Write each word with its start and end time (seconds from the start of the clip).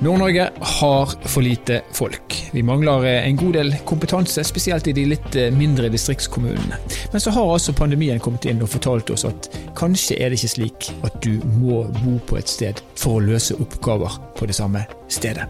Nord-Norge 0.00 0.50
har 0.60 1.12
for 1.28 1.40
lite 1.40 1.80
folk. 1.92 2.34
Vi 2.52 2.62
mangler 2.62 3.04
en 3.04 3.36
god 3.36 3.52
del 3.56 3.72
kompetanse, 3.88 4.44
spesielt 4.44 4.86
i 4.86 4.92
de 4.92 5.06
litt 5.08 5.38
mindre 5.56 5.88
distriktskommunene. 5.92 6.80
Men 7.12 7.24
så 7.24 7.32
har 7.32 7.52
altså 7.54 7.72
pandemien 7.76 8.20
kommet 8.20 8.44
inn 8.44 8.60
og 8.60 8.74
fortalt 8.74 9.10
oss 9.14 9.24
at 9.28 9.48
kanskje 9.78 10.20
er 10.20 10.30
det 10.30 10.42
ikke 10.42 10.52
slik 10.52 10.90
at 11.06 11.16
du 11.24 11.40
må 11.56 11.86
bo 12.02 12.18
på 12.28 12.36
et 12.36 12.52
sted 12.52 12.84
for 12.92 13.16
å 13.16 13.24
løse 13.24 13.56
oppgaver 13.56 14.20
på 14.36 14.50
det 14.50 14.60
samme 14.60 14.84
stedet. 15.08 15.48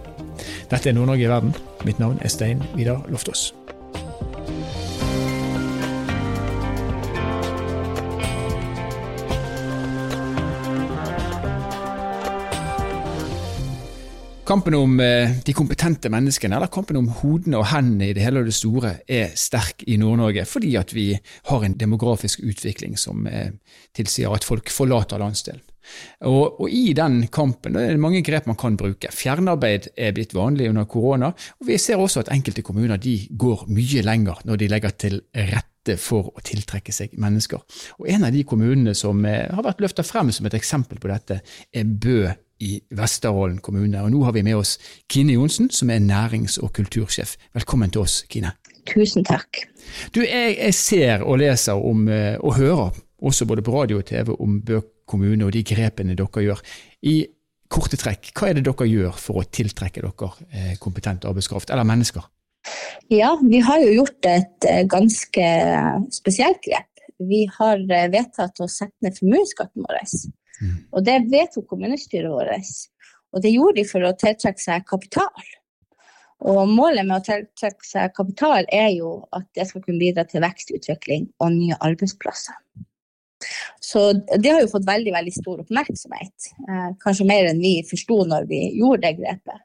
Dette 0.71 0.93
er 0.93 0.95
Nord-Norge 0.95 1.27
i 1.27 1.33
verden. 1.33 1.55
Mitt 1.83 1.99
navn 2.03 2.23
er 2.23 2.31
Stein 2.31 2.63
Vidar 2.79 3.03
Loftaas. 3.11 3.51
Kampen 14.47 14.75
om 14.75 15.01
eh, 15.01 15.31
de 15.43 15.53
kompetente 15.59 16.07
menneskene, 16.07 16.55
eller 16.55 16.71
kampen 16.71 17.01
om 17.01 17.09
hodene 17.19 17.59
og 17.59 17.67
hendene 17.67 18.13
i 18.13 18.15
det 18.15 18.23
hele 18.23 18.45
og 18.45 18.47
det 18.47 18.55
store, 18.55 18.93
er 19.11 19.33
sterk 19.35 19.83
i 19.91 19.97
Nord-Norge, 19.99 20.45
fordi 20.47 20.77
at 20.79 20.95
vi 20.95 21.09
har 21.49 21.67
en 21.67 21.75
demografisk 21.75 22.45
utvikling 22.47 22.95
som 23.01 23.27
eh, 23.27 23.57
tilsier 23.99 24.31
at 24.31 24.47
folk 24.47 24.71
forlater 24.71 25.19
landsdelen. 25.19 25.65
Og, 26.31 26.61
og, 26.61 26.71
I 26.71 26.95
den 26.95 27.25
kampen 27.27 27.75
er 27.75 27.91
det 27.91 28.03
mange 28.03 28.23
grep 28.27 28.47
man 28.47 28.59
kan 28.59 28.79
bruke. 28.79 29.11
Fjernarbeid 29.11 29.91
er 29.99 30.15
blitt 30.15 30.35
vanlig 30.39 30.71
under 30.71 30.87
korona. 30.87 31.33
og 31.35 31.67
Vi 31.67 31.79
ser 31.83 31.99
også 31.99 32.23
at 32.23 32.31
enkelte 32.35 32.63
kommuner 32.67 33.03
går 33.03 33.67
mye 33.67 34.07
lenger 34.07 34.47
når 34.47 34.63
de 34.63 34.71
legger 34.71 34.95
til 34.95 35.21
rette 35.35 35.99
for 35.99 36.31
å 36.31 36.47
tiltrekke 36.47 36.95
seg 36.95 37.19
mennesker. 37.19 37.63
Og 37.99 38.11
En 38.15 38.31
av 38.31 38.35
de 38.35 38.47
kommunene 38.47 38.95
som 38.95 39.27
eh, 39.27 39.51
har 39.51 39.67
vært 39.67 39.83
løfta 39.83 40.07
frem 40.07 40.31
som 40.31 40.47
et 40.47 40.55
eksempel 40.55 41.03
på 41.03 41.11
dette, 41.11 41.43
er 41.75 41.87
Bø 41.87 42.29
i 42.61 42.79
Vesterålen 42.97 43.59
kommune. 43.65 44.01
Og 44.03 44.13
nå 44.13 44.23
har 44.25 44.35
vi 44.37 44.45
med 44.47 44.57
oss 44.57 44.77
Kine 45.13 45.37
Johnsen, 45.37 45.71
som 45.71 45.91
er 45.91 46.01
nærings- 46.01 46.59
og 46.63 46.73
kultursjef. 46.77 47.37
Velkommen 47.55 47.93
til 47.93 48.05
oss, 48.07 48.23
Kine. 48.31 48.55
Tusen 48.87 49.25
takk. 49.27 49.65
Du, 50.15 50.23
jeg, 50.23 50.57
jeg 50.59 50.75
ser 50.75 51.25
og 51.27 51.41
leser 51.43 51.79
om, 51.79 52.07
eh, 52.09 52.37
og 52.41 52.57
hører, 52.57 53.03
også 53.23 53.47
både 53.49 53.65
på 53.65 53.75
radio 53.75 53.99
og 53.99 54.07
TV, 54.07 54.33
om 54.41 54.61
Bø 54.63 54.81
kommune 55.07 55.47
og 55.47 55.53
de 55.55 55.63
grepene 55.67 56.17
dere 56.19 56.45
gjør. 56.45 56.63
I 57.07 57.17
korte 57.71 57.99
trekk, 57.99 58.31
hva 58.37 58.51
er 58.51 58.59
det 58.59 58.67
dere 58.67 58.89
gjør 58.89 59.21
for 59.21 59.43
å 59.43 59.47
tiltrekke 59.59 60.03
dere 60.05 60.33
eh, 60.51 60.75
kompetent 60.83 61.27
arbeidskraft, 61.29 61.71
eller 61.71 61.87
mennesker? 61.89 62.27
Ja, 63.13 63.37
vi 63.39 63.61
har 63.63 63.83
jo 63.83 63.93
gjort 64.01 64.27
et 64.31 64.67
eh, 64.67 64.83
ganske 64.91 65.51
spesielt 66.15 66.63
grep. 66.65 66.91
Vi 67.17 67.47
har 67.49 67.81
vedtatt 68.13 68.59
å 68.61 68.67
sette 68.69 69.07
ned 69.07 69.17
formuesskatten 69.17 69.87
vår. 69.87 70.03
Mm. 70.63 70.77
Og 70.93 71.05
det 71.07 71.21
vedtok 71.33 71.69
kommunestyret 71.71 72.33
vårt. 72.33 72.75
Og 73.35 73.43
det 73.45 73.53
gjorde 73.53 73.81
de 73.81 73.87
for 73.89 74.07
å 74.07 74.17
tiltrekke 74.17 74.63
seg 74.63 74.87
kapital. 74.89 75.49
Og 76.47 76.69
målet 76.69 77.07
med 77.09 77.19
å 77.19 77.25
tiltrekke 77.25 77.87
seg 77.87 78.13
kapital 78.17 78.69
er 78.73 78.91
jo 78.97 79.19
at 79.37 79.47
det 79.57 79.69
skal 79.71 79.85
kunne 79.85 80.03
bidra 80.03 80.27
til 80.29 80.45
vekstutvikling 80.45 81.31
og 81.41 81.55
nye 81.55 81.79
arbeidsplasser. 81.85 82.57
Så 83.85 84.03
det 84.17 84.51
har 84.51 84.63
jo 84.63 84.73
fått 84.73 84.89
veldig 84.89 85.13
veldig 85.15 85.33
stor 85.35 85.63
oppmerksomhet. 85.63 86.51
Eh, 86.69 86.91
kanskje 87.03 87.29
mer 87.29 87.49
enn 87.51 87.63
vi 87.63 87.79
forsto 87.89 88.23
når 88.29 88.49
vi 88.51 88.61
gjorde 88.79 89.05
det 89.05 89.17
grepet. 89.21 89.65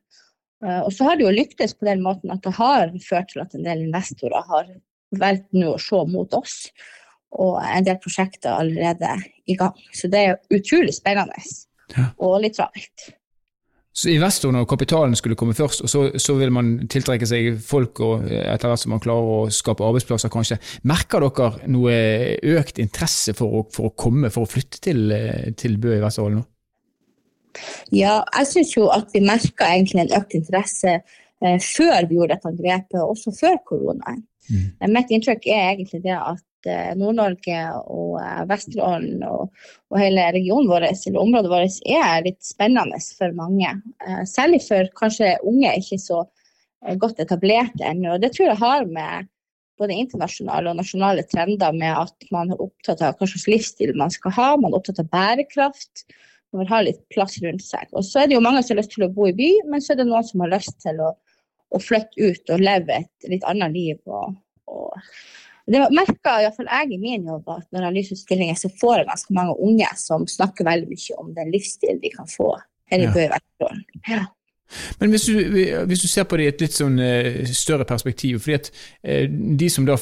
Eh, 0.66 0.80
og 0.82 0.92
så 0.94 1.08
har 1.08 1.18
det 1.18 1.26
jo 1.26 1.36
lyktes 1.36 1.76
på 1.78 1.88
den 1.88 2.04
måten 2.06 2.34
at 2.34 2.44
det 2.46 2.54
har 2.60 2.92
ført 3.04 3.32
til 3.32 3.44
at 3.44 3.56
en 3.58 3.68
del 3.68 3.86
investorer 3.88 4.48
har 4.52 4.74
valgt 5.20 5.48
nå 5.56 5.74
å 5.74 5.82
se 5.82 6.02
mot 6.12 6.36
oss 6.38 6.58
og 7.40 7.62
en 7.64 7.88
del 7.88 8.00
prosjekter 8.02 8.54
allerede 8.60 9.16
i 9.48 9.56
gang. 9.60 9.78
Så 9.96 10.10
det 10.12 10.26
er 10.28 10.38
utrolig 10.52 10.94
spennende 10.96 11.40
ja. 11.96 12.12
og 12.20 12.40
litt 12.44 12.58
travelt. 12.60 13.12
Så 13.92 14.08
investoren 14.14 14.56
og 14.62 14.70
kapitalen 14.72 15.18
skulle 15.20 15.36
komme 15.36 15.54
først, 15.54 15.82
og 15.84 15.90
så, 15.92 16.02
så, 16.16 16.34
vil 16.40 16.52
man 16.56 16.70
tiltrekke 16.92 17.28
seg 17.28 17.58
folk 17.60 18.00
og 18.06 18.24
etter 18.24 18.72
hvert 18.72 18.80
som 18.80 18.94
man 18.96 19.02
klarer 19.04 19.32
å 19.34 19.50
skape 19.52 19.84
arbeidsplasser, 19.84 20.32
kanskje. 20.32 20.62
Merker 20.88 21.26
dere 21.26 21.68
noe 21.72 21.98
økt 22.54 22.80
interesse 22.80 23.36
for 23.36 23.60
å, 23.60 23.66
for 23.74 23.90
å 23.90 23.96
komme, 24.00 24.32
for 24.32 24.48
å 24.48 24.52
flytte 24.52 24.80
til, 24.88 25.12
til 25.60 25.76
Bø 25.82 25.98
i 25.98 26.04
Vesterålen 26.04 26.40
nå? 26.40 26.46
Ja, 27.92 28.22
jeg 28.38 28.48
syns 28.48 28.72
jo 28.78 28.86
at 28.96 29.12
vi 29.12 29.20
merka 29.28 29.68
egentlig 29.68 30.06
en 30.06 30.14
økt 30.22 30.38
interesse 30.40 30.94
eh, 31.02 31.58
før 31.60 32.08
vi 32.08 32.16
gjorde 32.16 32.38
dette 32.38 32.54
grepet, 32.62 33.02
også 33.04 33.36
før 33.36 33.60
koronaen. 33.68 34.24
Mm. 34.48 34.88
Mitt 34.96 35.12
inntrykk 35.12 35.50
er 35.52 35.74
egentlig 35.74 36.00
det 36.06 36.16
at 36.16 36.40
Eh, 36.42 36.51
Nord-Norge 36.70 37.60
og 37.82 38.20
eh, 38.22 38.44
Vesterålen 38.50 39.24
og, 39.28 39.50
og, 39.92 39.98
hele 40.00 40.28
regionen 40.36 40.70
vår, 40.70 40.88
eller 40.92 41.22
området 41.22 41.52
vårt, 41.52 41.82
er 41.88 42.26
litt 42.28 42.42
spennende 42.46 43.00
for 43.18 43.34
mange. 43.38 43.74
Eh, 44.06 44.24
særlig 44.30 44.62
for 44.68 44.90
kanskje 45.00 45.38
unge 45.48 45.74
ikke 45.80 46.00
så 46.02 46.24
godt 46.98 47.20
etablerte 47.22 47.86
ennå. 47.86 48.16
Det 48.18 48.32
tror 48.34 48.48
jeg 48.48 48.62
har 48.62 48.88
med 48.90 49.28
både 49.82 49.98
internasjonale 49.98 50.72
og 50.72 50.80
nasjonale 50.80 51.26
trender 51.30 51.76
med 51.78 51.94
at 51.94 52.28
man 52.34 52.54
er 52.54 52.62
opptatt 52.64 53.02
av 53.06 53.18
hva 53.18 53.28
slags 53.30 53.48
livsstil 53.50 53.94
man 53.98 54.14
skal 54.14 54.34
ha, 54.38 54.50
man 54.58 54.74
er 54.74 54.80
opptatt 54.80 55.02
av 55.04 55.10
bærekraft. 55.14 56.06
Man 56.52 56.64
vil 56.64 56.72
ha 56.74 56.82
litt 56.84 57.02
plass 57.14 57.38
rundt 57.44 57.64
seg. 57.64 57.88
Og 57.96 58.04
så 58.06 58.22
er 58.22 58.30
det 58.30 58.36
jo 58.36 58.44
mange 58.44 58.64
som 58.64 58.76
har 58.76 58.82
lyst 58.82 58.96
til 58.96 59.06
å 59.08 59.14
bo 59.14 59.30
i 59.30 59.36
by, 59.38 59.52
men 59.72 59.84
så 59.84 59.94
er 59.94 60.02
det 60.02 60.08
noen 60.10 60.26
som 60.28 60.44
har 60.44 60.52
lyst 60.52 60.82
til 60.84 61.00
å, 61.00 61.14
å 61.72 61.80
flytte 61.80 62.28
ut 62.28 62.52
og 62.52 62.66
leve 62.66 62.98
et 62.98 63.30
litt 63.32 63.46
annet 63.48 63.72
liv. 63.78 64.02
og, 64.06 64.36
og 64.68 64.98
det 65.70 65.82
merker 65.94 66.42
iallfall 66.42 66.70
jeg 66.72 66.96
i 66.96 67.00
min 67.02 67.28
jobb 67.30 67.50
at 67.54 67.66
når 67.70 67.80
jeg 67.80 67.88
har 67.88 67.96
lyst 67.96 68.16
ut 68.16 68.22
stillinger, 68.24 68.58
så 68.58 68.72
får 68.82 69.02
jeg 69.02 69.10
ganske 69.12 69.38
mange 69.38 69.56
unge 69.62 69.90
som 70.00 70.28
snakker 70.30 70.68
veldig 70.68 70.90
mye 70.90 71.18
om 71.22 71.34
den 71.38 71.52
livsstilen 71.54 72.02
de 72.02 72.14
kan 72.14 72.30
få 72.30 72.54
i 72.92 73.04
ja. 73.04 73.12
Bø 73.14 73.24
i 73.24 73.32
Vesterålen. 73.32 73.84
Ja. 74.10 74.26
Men 75.00 75.12
hvis 75.12 75.28
du, 75.28 75.34
hvis 75.86 76.00
du, 76.00 76.08
ser 76.08 76.24
på 76.24 76.38
det 76.40 76.46
i 76.46 76.52
et 76.52 76.62
litt 76.64 76.76
sånn 76.76 77.00
uh, 77.00 77.42
større 77.52 77.88
perspektiv, 77.88 78.40
fordi 78.44 78.58
at 78.58 78.70
uh, 78.72 79.26
de 79.60 79.70
som 79.72 79.88
da 79.88 79.98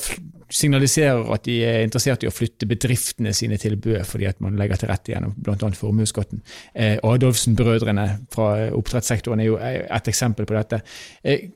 signaliserer 0.50 1.32
at 1.34 1.46
de 1.46 1.58
er 1.66 1.84
interessert 1.86 2.24
i 2.26 2.30
å 2.30 2.34
flytte 2.34 2.68
bedriftene 2.70 3.34
sine 3.36 3.60
til 3.62 3.78
Bø 3.82 3.98
fordi 4.08 4.30
at 4.30 4.40
man 4.44 4.58
legger 4.60 4.82
til 4.82 4.92
rette 4.92 5.14
gjennom 5.14 5.36
bl.a. 5.38 5.72
formuesskatten. 5.78 6.44
Eh, 6.74 6.98
Adolfsen-brødrene 7.06 8.08
fra 8.34 8.70
oppdrettssektoren 8.78 9.44
er 9.44 9.52
jo 9.52 9.58
et 9.62 10.12
eksempel 10.12 10.48
på 10.50 10.58
dette. 10.58 10.82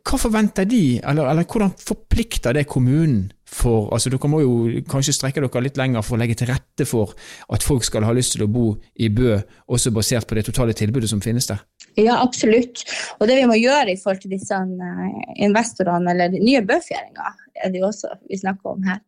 hva 0.03 0.19
forventer 0.21 0.67
de, 0.69 0.99
eller, 1.03 1.29
eller 1.31 1.47
hvordan 1.49 1.73
forplikter 1.81 2.53
det 2.53 2.67
kommunen 2.69 3.31
for 3.53 3.91
altså 3.93 4.11
Dere 4.11 4.29
må 4.31 4.41
jo 4.41 4.83
kanskje 4.89 5.15
strekke 5.17 5.43
dere 5.43 5.63
litt 5.63 5.77
lenger 5.79 6.05
for 6.05 6.17
å 6.17 6.21
legge 6.21 6.37
til 6.39 6.49
rette 6.49 6.87
for 6.89 7.13
at 7.53 7.65
folk 7.65 7.85
skal 7.85 8.05
ha 8.07 8.13
lyst 8.15 8.35
til 8.35 8.45
å 8.45 8.51
bo 8.51 8.71
i 8.95 9.09
Bø, 9.13 9.37
også 9.67 9.93
basert 9.93 10.27
på 10.29 10.37
det 10.37 10.47
totale 10.49 10.75
tilbudet 10.77 11.11
som 11.11 11.21
finnes 11.23 11.47
der? 11.49 11.61
Ja, 11.99 12.17
absolutt. 12.23 12.81
Og 13.19 13.27
det 13.29 13.37
vi 13.37 13.47
må 13.49 13.57
gjøre 13.59 13.93
i 13.93 13.99
forhold 14.01 14.23
til 14.23 14.33
disse 14.33 14.57
eh, 14.57 15.17
investorene, 15.45 16.13
eller 16.13 16.33
nye 16.33 16.63
Bøfjæringer, 16.65 17.41
er 17.53 17.73
det 17.73 17.83
jo 17.83 17.89
også 17.91 18.15
vi 18.29 18.39
snakker 18.41 18.73
om 18.73 18.87
her, 18.87 19.01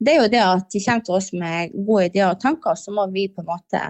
det 0.00 0.14
er 0.14 0.22
jo 0.22 0.30
det 0.32 0.40
at 0.44 0.70
de 0.72 0.80
kommer 0.84 1.04
til 1.04 1.18
oss 1.18 1.32
med 1.36 1.74
gode 1.86 2.06
ideer 2.08 2.32
og 2.32 2.40
tanker, 2.40 2.78
så 2.80 2.94
må 2.96 3.04
vi 3.12 3.28
på 3.28 3.44
en 3.44 3.50
måte 3.50 3.82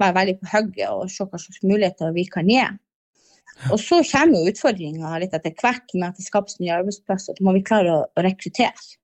være 0.00 0.16
veldig 0.16 0.36
på 0.40 0.48
hugget 0.54 0.94
og 0.94 1.10
se 1.12 1.26
hva 1.26 1.42
slags 1.42 1.60
muligheter 1.66 2.14
vi 2.16 2.24
kan 2.32 2.48
gi. 2.48 2.62
Og 3.68 3.76
så 3.82 4.00
kommer 4.08 4.40
jo 4.40 4.54
utfordringa 4.54 5.18
litt 5.20 5.36
etter 5.36 5.52
hvert 5.60 5.92
med 5.92 6.08
at 6.08 6.16
det 6.16 6.24
skapes 6.24 6.56
nye 6.62 6.72
arbeidsplasser. 6.78 7.36
Da 7.36 7.44
må 7.44 7.52
vi 7.58 7.66
klare 7.66 7.92
å, 7.92 8.06
å 8.08 8.24
rekruttere. 8.24 8.96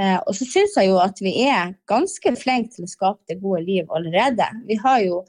Eh, 0.00 0.16
og 0.16 0.32
så 0.34 0.46
syns 0.48 0.74
jeg 0.78 0.88
jo 0.88 0.96
at 1.02 1.20
vi 1.22 1.34
er 1.44 1.74
ganske 1.90 2.32
flinke 2.40 2.72
til 2.74 2.86
å 2.86 2.90
skape 2.90 3.30
det 3.30 3.38
gode 3.42 3.62
liv 3.66 3.90
allerede. 3.94 4.48
Vi, 4.70 4.78
har 4.80 5.02
jo, 5.04 5.20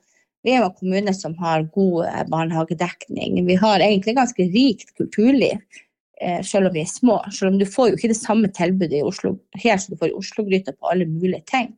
vi 0.45 0.53
er 0.53 0.61
jo 0.61 0.69
en 0.69 0.77
kommune 0.77 1.13
som 1.17 1.33
har 1.41 1.65
god 1.73 2.05
eh, 2.05 2.21
barnehagedekning. 2.29 3.39
Vi 3.47 3.57
har 3.61 3.81
egentlig 3.81 4.15
ganske 4.17 4.45
rikt 4.53 4.93
kulturliv, 4.99 5.63
eh, 6.21 6.41
selv 6.45 6.69
om 6.69 6.75
vi 6.75 6.83
er 6.83 6.91
små. 6.91 7.17
Selv 7.33 7.53
om 7.53 7.57
du 7.61 7.65
får 7.65 7.89
jo 7.89 7.97
ikke 7.97 8.11
det 8.13 8.19
samme 8.19 8.51
tilbudet 8.53 8.99
i 8.99 9.05
Oslo 9.05 9.35
her 9.57 9.81
som 9.81 9.95
du 9.95 10.01
får 10.01 10.13
i 10.13 10.19
Oslo-gryta 10.19 10.75
på 10.77 10.91
alle 10.91 11.09
mulige 11.09 11.41
ting. 11.49 11.73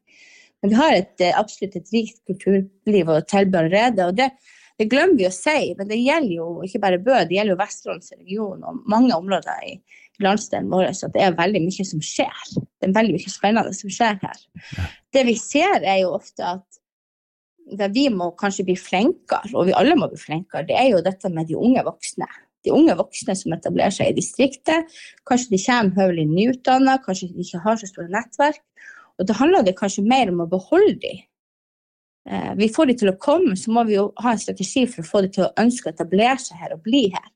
Men 0.61 0.73
vi 0.73 0.79
har 0.81 0.97
et, 0.97 1.15
eh, 1.21 1.39
absolutt 1.39 1.77
et 1.79 1.93
rikt 1.93 2.19
kulturliv 2.27 3.13
og 3.13 3.27
tilbud 3.31 3.59
allerede. 3.61 4.07
og 4.09 4.17
det, 4.17 4.31
det 4.77 4.89
glemmer 4.91 5.15
vi 5.17 5.29
å 5.29 5.33
si, 5.33 5.73
men 5.77 5.87
det 5.87 6.01
gjelder 6.03 6.35
jo 6.35 6.49
ikke 6.65 6.81
bare 6.83 6.99
Bø, 6.99 7.15
det 7.23 7.37
gjelder 7.37 7.55
jo 7.55 7.61
Vesterålens 7.61 8.11
region 8.19 8.67
og 8.67 8.83
mange 8.85 9.15
områder 9.15 9.63
i, 9.65 9.77
landsdelen 10.19 10.71
vår 10.73 10.91
Så 10.97 11.09
det 11.13 11.21
er 11.21 11.37
veldig 11.37 11.61
mye 11.61 11.85
som 11.85 12.01
skjer. 12.01 12.43
Det 12.57 12.89
er 12.89 12.95
veldig 12.95 13.15
mye 13.15 13.31
spennende 13.31 13.73
som 13.77 13.91
skjer 13.93 14.19
her. 14.23 14.39
Det 15.13 15.23
vi 15.27 15.35
ser, 15.37 15.83
er 15.83 16.01
jo 16.01 16.15
ofte 16.17 16.45
at 16.57 16.81
det 17.75 17.89
vi 17.95 18.07
må 18.13 18.31
kanskje 18.39 18.67
bli 18.67 18.75
flinkere, 18.79 19.51
og 19.53 19.67
vi 19.67 19.75
alle 19.75 19.95
må 19.99 20.09
bli 20.11 20.19
flinkere, 20.21 20.65
det 20.67 20.77
er 20.79 20.91
jo 20.93 21.03
dette 21.03 21.31
med 21.33 21.49
de 21.49 21.57
unge 21.59 21.83
voksne. 21.83 22.27
De 22.65 22.73
unge 22.75 22.95
voksne 22.99 23.35
som 23.37 23.55
etablerer 23.55 23.93
seg 23.93 24.11
i 24.11 24.17
distriktet. 24.17 24.91
Kanskje 25.27 25.53
de 25.53 25.61
kommer 25.65 26.01
høvelig 26.01 26.27
nyutdanna, 26.31 26.97
kanskje 27.03 27.31
de 27.31 27.45
ikke 27.45 27.63
har 27.63 27.79
så 27.79 27.89
store 27.89 28.11
nettverk. 28.13 28.61
Og 29.17 29.27
da 29.29 29.35
handler 29.39 29.65
det 29.65 29.77
kanskje 29.79 30.05
mer 30.05 30.31
om 30.31 30.43
å 30.43 30.49
beholde 30.51 30.97
dem. 31.01 31.23
Eh, 32.29 32.51
vi 32.59 32.67
får 32.73 32.89
de 32.89 32.97
til 33.01 33.11
å 33.11 33.17
komme, 33.23 33.55
så 33.55 33.71
må 33.73 33.85
vi 33.87 33.95
jo 33.95 34.09
ha 34.21 34.33
en 34.33 34.41
strategi 34.41 34.85
for 34.89 35.03
å 35.03 35.09
få 35.09 35.23
de 35.25 35.31
til 35.37 35.47
å 35.47 35.53
ønske 35.63 35.89
å 35.89 35.95
etablere 35.95 36.37
seg 36.43 36.59
her 36.61 36.75
og 36.75 36.83
bli 36.85 37.07
her. 37.13 37.29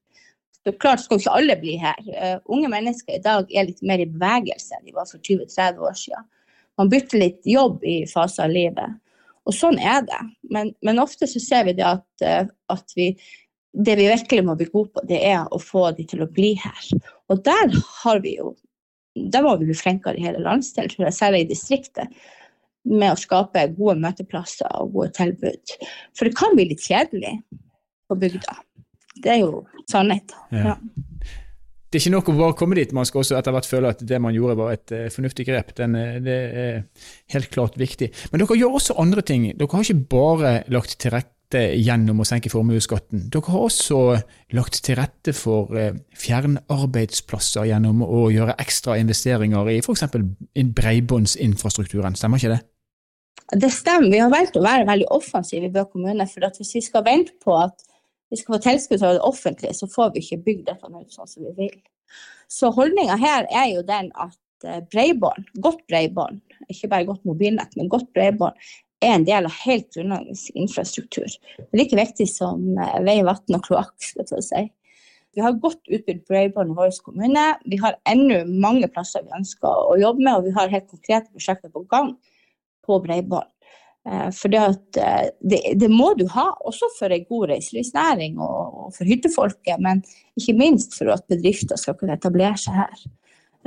Er 0.68 0.76
klart 0.78 1.02
skal 1.02 1.18
ikke 1.18 1.34
alle 1.34 1.56
bli 1.58 1.74
her. 1.82 1.98
Uh, 2.06 2.38
unge 2.54 2.70
mennesker 2.70 3.16
i 3.18 3.24
dag 3.24 3.50
er 3.50 3.66
litt 3.66 3.80
mer 3.82 4.04
i 4.04 4.06
bevegelse 4.06 4.76
enn 4.78 4.86
de 4.86 4.94
var 4.94 5.08
for 5.10 5.18
20-30 5.18 5.82
år 5.88 5.96
siden. 5.98 6.28
Man 6.78 6.92
bytter 6.92 7.18
litt 7.18 7.48
jobb 7.50 7.82
i 7.88 8.04
faser 8.10 8.46
av 8.46 8.54
livet. 8.54 9.00
Og 9.50 9.56
sånn 9.58 9.80
er 9.82 10.04
det. 10.06 10.20
Men, 10.54 10.74
men 10.86 11.02
ofte 11.02 11.30
så 11.30 11.42
ser 11.42 11.66
vi 11.70 11.78
det 11.78 11.88
at, 11.88 12.08
uh, 12.26 12.50
at 12.74 12.98
vi 12.98 13.14
det 13.72 13.96
vi 13.96 14.08
virkelig 14.10 14.44
må 14.44 14.56
bli 14.60 14.68
gode 14.72 14.92
på, 14.92 15.04
det 15.08 15.22
er 15.30 15.46
å 15.48 15.60
få 15.62 15.86
de 15.96 16.04
til 16.08 16.24
å 16.26 16.30
bli 16.32 16.54
her. 16.60 16.90
Og 17.32 17.40
der 17.46 17.72
har 18.02 18.20
vi 18.24 18.38
jo 18.40 18.56
Der 19.12 19.44
må 19.44 19.58
vi 19.60 19.66
bli 19.68 19.74
flinkere 19.76 20.16
i 20.16 20.24
hele 20.24 20.40
landsdelen, 20.40 20.88
tror 20.88 21.04
jeg, 21.04 21.14
særlig 21.18 21.40
i 21.44 21.48
distriktet, 21.50 22.14
med 22.88 23.12
å 23.12 23.20
skape 23.20 23.66
gode 23.76 23.98
møteplasser 24.00 24.70
og 24.80 24.94
gode 24.94 25.10
tilbud. 25.18 25.74
For 26.16 26.30
det 26.30 26.38
kan 26.40 26.56
bli 26.56 26.70
litt 26.70 26.86
kjedelig 26.86 27.34
på 28.08 28.16
bygda. 28.22 28.56
Det 29.20 29.34
er 29.34 29.42
jo 29.42 29.66
sannheten. 29.92 30.38
Ja. 30.56 30.78
Det 31.92 32.00
er 32.00 32.06
ikke 32.06 32.14
nok 32.14 32.30
å 32.32 32.38
bare 32.38 32.56
komme 32.56 32.76
dit, 32.78 32.94
man 32.96 33.04
skal 33.08 33.20
også 33.20 33.36
etter 33.36 33.52
hvert 33.52 33.68
føle 33.68 33.90
at 33.92 34.02
det 34.08 34.18
man 34.24 34.32
gjorde 34.32 34.56
var 34.62 34.72
et 34.78 34.94
uh, 34.96 35.10
fornuftig 35.12 35.44
grep. 35.50 35.74
Den, 35.76 35.98
uh, 36.00 36.22
det 36.24 36.38
er 36.62 36.78
helt 37.36 37.52
klart 37.52 37.76
viktig. 37.80 38.08
Men 38.32 38.40
dere 38.40 38.56
gjør 38.56 38.78
også 38.80 38.96
andre 39.02 39.24
ting. 39.28 39.50
Dere 39.60 39.68
har 39.74 39.84
ikke 39.84 40.08
bare 40.14 40.54
lagt 40.72 40.96
til 41.04 41.12
rette 41.12 41.66
gjennom 41.76 42.24
å 42.24 42.28
senke 42.30 42.48
formuesskatten. 42.48 43.26
Dere 43.34 43.52
har 43.52 43.66
også 43.68 44.00
lagt 44.56 44.80
til 44.88 45.02
rette 45.02 45.36
for 45.36 45.76
uh, 45.76 45.92
fjernarbeidsplasser 46.16 47.68
gjennom 47.74 48.06
å 48.08 48.30
gjøre 48.32 48.56
ekstra 48.64 48.96
investeringer 49.02 49.76
i 49.76 49.82
f.eks. 49.84 50.08
bredbåndsinfrastrukturen. 50.80 52.16
Stemmer 52.16 52.40
ikke 52.40 52.56
det? 52.56 52.64
Det 53.52 53.68
stemmer. 53.76 54.08
Vi 54.14 54.24
har 54.24 54.32
valgt 54.32 54.56
å 54.56 54.64
være 54.64 54.88
veldig 54.88 55.12
offensive 55.12 55.68
i 55.68 55.76
Bø 55.76 55.84
kommune. 55.92 56.24
For 56.32 56.48
hvis 56.56 56.78
vi 56.80 56.88
skal 56.88 57.04
vente 57.04 57.36
på 57.44 57.60
at 57.60 57.84
vi 58.32 58.40
skal 58.40 58.56
få 58.56 58.62
tilskudd 58.64 59.02
fra 59.02 59.16
det 59.18 59.26
offentlige, 59.28 59.74
så 59.76 59.88
får 59.92 60.14
vi 60.14 60.24
ikke 60.24 60.44
bygd 60.46 60.70
dette 60.70 60.92
ut 60.94 61.18
sånn 61.18 61.30
som 61.30 61.48
vi 61.50 61.52
vil. 61.58 61.82
Så 62.52 62.72
holdninga 62.76 63.18
her 63.20 63.48
er 63.52 63.68
jo 63.74 63.84
den 63.88 64.12
at 64.20 64.68
eh, 64.68 64.80
bredbånd, 64.92 65.52
godt 65.64 65.84
bredbånd, 65.92 66.40
ikke 66.72 66.90
bare 66.92 67.10
godt 67.10 67.28
mobilnett, 67.28 67.76
men 67.80 67.92
godt 67.92 68.10
bredbånd, 68.16 68.58
er 69.02 69.16
en 69.18 69.26
del 69.26 69.48
av 69.50 69.56
helt 69.64 69.88
grunnleggende 69.96 70.56
infrastruktur. 70.62 71.38
Det 71.58 71.68
er 71.74 71.82
like 71.82 72.00
viktig 72.00 72.28
som 72.30 72.64
eh, 72.78 73.00
vei, 73.08 73.20
vann 73.28 73.58
og 73.58 73.66
kloakk. 73.68 73.96
Si. 74.06 74.66
Vi 75.36 75.44
har 75.44 75.60
godt 75.64 75.82
utbygd 75.88 76.28
bredbånd 76.30 76.74
i 76.74 76.80
vår 76.80 76.92
kommune. 77.04 77.46
Vi 77.68 77.80
har 77.84 78.00
ennå 78.10 78.44
mange 78.48 78.88
plasser 78.92 79.26
vi 79.26 79.36
ønsker 79.42 79.68
å 79.92 79.98
jobbe 80.00 80.24
med, 80.24 80.38
og 80.38 80.48
vi 80.48 80.56
har 80.56 80.72
helt 80.72 80.92
konkrete 80.92 81.32
prosjekter 81.32 81.72
på 81.74 81.84
gang 81.92 82.16
på 82.88 83.00
bredbånd. 83.04 83.51
Eh, 84.10 84.30
for 84.34 84.50
det, 84.50 84.58
eh, 84.98 85.30
det, 85.40 85.62
det, 85.76 85.90
må 85.90 86.14
du 86.18 86.26
ha, 86.34 86.48
også 86.66 86.90
for 86.98 87.14
en 87.14 87.26
god 87.30 87.52
reiselivsnæring 87.54 88.40
og, 88.42 88.90
for 88.96 89.06
hyttefolket, 89.06 89.78
men 89.84 90.02
ikke 90.40 90.58
minst 90.58 90.98
for 90.98 91.12
at 91.14 91.28
bedrifter 91.30 91.78
skal 91.78 91.98
kunne 92.00 92.18
etablere 92.18 92.58
seg 92.60 92.80
her. 92.82 93.04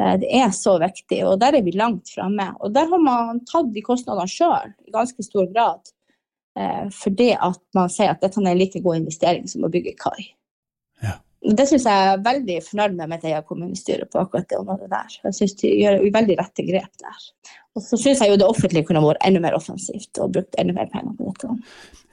Eh, 0.01 0.15
det 0.25 0.31
er 0.35 0.55
så 0.57 0.77
viktig, 0.83 1.21
og 1.29 1.39
der 1.43 1.59
er 1.59 1.67
vi 1.67 1.77
langt 1.79 2.11
framme. 2.17 2.51
Og 2.61 2.75
der 2.75 2.91
har 2.91 3.03
man 3.03 3.45
tatt 3.51 3.71
de 3.75 3.85
kostnadene 3.85 4.31
sjøl 4.31 4.73
i 4.87 4.95
ganske 4.95 5.27
stor 5.27 5.51
grad. 5.55 5.83
Fordi 6.95 7.33
at 7.33 7.59
man 7.75 7.89
sier 7.91 8.13
at 8.13 8.21
dette 8.23 8.39
er 8.39 8.47
en 8.47 8.59
like 8.61 8.79
god 8.79 9.01
investering 9.01 9.49
som 9.51 9.65
å 9.67 9.71
bygge 9.75 9.97
kai. 9.99 10.29
Det 11.45 11.67
syns 11.69 11.85
jeg 11.85 12.11
er 12.11 12.23
veldig 12.25 12.61
fornøyd 12.65 12.95
med 12.97 13.11
med 13.13 13.25
det 13.25 13.43
kommunestyret 13.49 14.09
på 14.13 14.23
akkurat 14.23 14.49
det 14.49 14.57
området 14.61 14.89
der. 14.93 15.19
Jeg 15.27 15.37
syns 15.37 15.59
de 15.61 15.73
gjør 15.83 16.01
veldig 16.15 16.39
rette 16.41 16.65
grep 16.65 17.03
der. 17.03 17.27
Og 17.75 17.83
så 17.83 17.99
syns 17.99 18.23
jeg 18.23 18.31
jo 18.31 18.39
det 18.39 18.47
offentlige 18.47 18.87
kunne 18.87 19.03
vært 19.03 19.25
enda 19.27 19.43
mer 19.43 19.57
offensivt 19.59 20.21
og 20.23 20.33
brukt 20.37 20.57
enda 20.61 20.77
mer 20.77 20.89
penger 20.93 21.17
på 21.19 21.27
dette. 21.27 21.51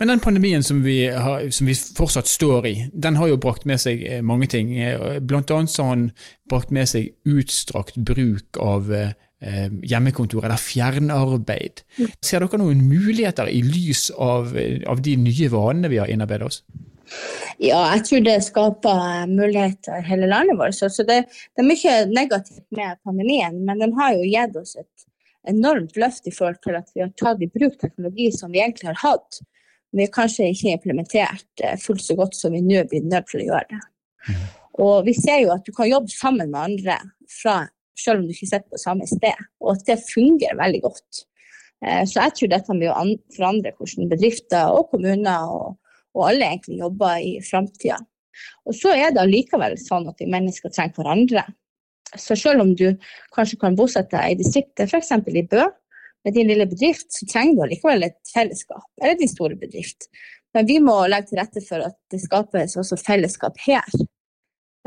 Men 0.01 0.09
den 0.09 0.23
pandemien 0.23 0.65
som 0.65 0.81
vi, 0.81 0.97
har, 1.13 1.45
som 1.53 1.69
vi, 1.69 1.75
fortsatt 1.77 2.27
står 2.27 2.67
i, 2.67 2.75
den 2.91 3.19
har 3.21 3.29
jo 3.29 3.39
brakt 3.41 3.67
med 3.69 3.79
seg 3.83 4.01
eh, 4.01 4.23
mange 4.25 4.49
ting. 4.49 4.73
Eh, 4.81 5.19
blant 5.21 5.53
annet 5.53 5.71
så 5.71 5.85
har 5.85 5.93
han 5.93 6.07
brakt 6.49 6.73
med 6.73 6.89
seg 6.89 7.11
utstrakt 7.29 7.99
bruk 8.01 8.57
av 8.57 8.89
eh, 8.89 9.13
hjemmekontor 9.85 10.47
eller 10.47 10.57
fjernarbeid. 10.59 11.85
Mm. 11.99 12.09
Ser 12.25 12.41
dere 12.41 12.61
noen 12.63 12.81
muligheter 12.89 13.53
i 13.53 13.61
lys 13.61 14.09
av, 14.17 14.55
av 14.89 15.05
de 15.05 15.15
nye 15.21 15.53
vanene 15.53 15.93
vi 15.93 16.01
har 16.01 16.09
innarbeidet 16.09 16.49
oss? 16.49 16.63
Ja, 17.61 17.81
jeg 17.93 18.05
tror 18.07 18.23
det 18.25 18.37
skaper 18.45 19.29
muligheter 19.29 19.99
i 19.99 20.07
hele 20.07 20.29
landet 20.31 20.57
vårt. 20.57 20.77
Så 20.79 21.05
det, 21.05 21.19
det, 21.29 21.61
er 21.61 21.67
mye 21.67 21.95
negativt 22.09 22.65
med 22.73 22.97
pandemien, 23.05 23.59
men 23.67 23.83
den 23.83 23.93
har 23.99 24.15
jo 24.17 24.25
gitt 24.25 24.57
oss 24.57 24.75
et 24.81 25.07
enormt 25.49 25.97
løft 25.97 26.27
i 26.29 26.33
forhold 26.33 26.61
til 26.63 26.77
at 26.77 26.89
vi 26.95 27.03
har 27.03 27.11
tatt 27.19 27.41
i 27.41 27.49
bruk 27.49 27.77
teknologi 27.81 28.29
som 28.33 28.53
vi 28.53 28.61
egentlig 28.63 28.91
har 28.91 29.01
hatt. 29.03 29.41
Men 29.91 30.01
vi 30.01 30.07
har 30.07 30.15
kanskje 30.15 30.49
ikke 30.53 30.75
implementert 30.77 31.63
eh, 31.63 31.77
fullt 31.81 32.03
så 32.05 32.17
godt 32.17 32.37
som 32.37 32.55
vi 32.55 32.63
nå 32.65 32.85
blir 32.89 33.05
nødt 33.05 33.29
til 33.31 33.43
å 33.43 33.47
gjøre 33.49 33.67
det. 33.73 33.81
Og 34.81 35.05
vi 35.05 35.13
ser 35.17 35.41
jo 35.43 35.51
at 35.53 35.65
du 35.67 35.73
kan 35.75 35.89
jobbe 35.89 36.13
sammen 36.13 36.53
med 36.53 36.61
andre 36.61 36.97
fra, 37.41 37.57
selv 37.99 38.21
om 38.21 38.29
du 38.29 38.33
ikke 38.33 38.47
sitter 38.47 38.69
på 38.71 38.79
samme 38.81 39.07
sted, 39.09 39.45
og 39.61 39.75
at 39.75 39.85
det 39.89 39.99
fungerer 40.07 40.57
veldig 40.61 40.81
godt. 40.85 41.25
Eh, 41.85 42.03
så 42.07 42.23
jeg 42.23 42.37
tror 42.37 42.53
dette 42.55 42.77
vil 42.79 43.15
forandre 43.35 43.75
hvordan 43.77 44.11
bedrifter 44.11 44.71
og 44.71 44.89
kommuner 44.93 45.51
og, 45.51 45.77
og 46.17 46.27
alle 46.29 46.47
egentlig 46.47 46.79
jobber 46.81 47.23
i 47.23 47.33
framtida. 47.45 47.99
Og 48.67 48.75
så 48.77 48.93
er 48.95 49.13
det 49.13 49.21
allikevel 49.23 49.77
sånn 49.79 50.07
at 50.09 50.21
vi 50.21 50.29
mennesker 50.31 50.73
trenger 50.73 50.97
hverandre. 50.99 51.45
Så 52.19 52.35
selv 52.35 52.63
om 52.65 52.73
du 52.75 52.87
kanskje 53.35 53.59
kan 53.61 53.77
bosette 53.79 54.17
deg 54.17 54.33
i 54.33 54.41
distriktet, 54.41 54.89
f.eks. 54.89 55.13
i 55.31 55.45
Bø, 55.47 55.67
med 56.25 56.35
din 56.37 56.49
lille 56.51 56.67
bedrift, 56.69 57.07
så 57.15 57.25
trenger 57.29 57.57
du 57.57 57.63
allikevel 57.65 58.05
et 58.05 58.19
fellesskap, 58.29 58.85
eller 59.01 59.17
din 59.17 59.31
store 59.31 59.57
bedrift. 59.57 60.09
Men 60.53 60.67
vi 60.67 60.77
må 60.83 60.97
legge 61.09 61.31
til 61.31 61.39
rette 61.39 61.63
for 61.65 61.83
at 61.85 61.97
det 62.11 62.19
skapes 62.21 62.75
også 62.77 62.99
fellesskap 62.99 63.57
her. 63.63 63.87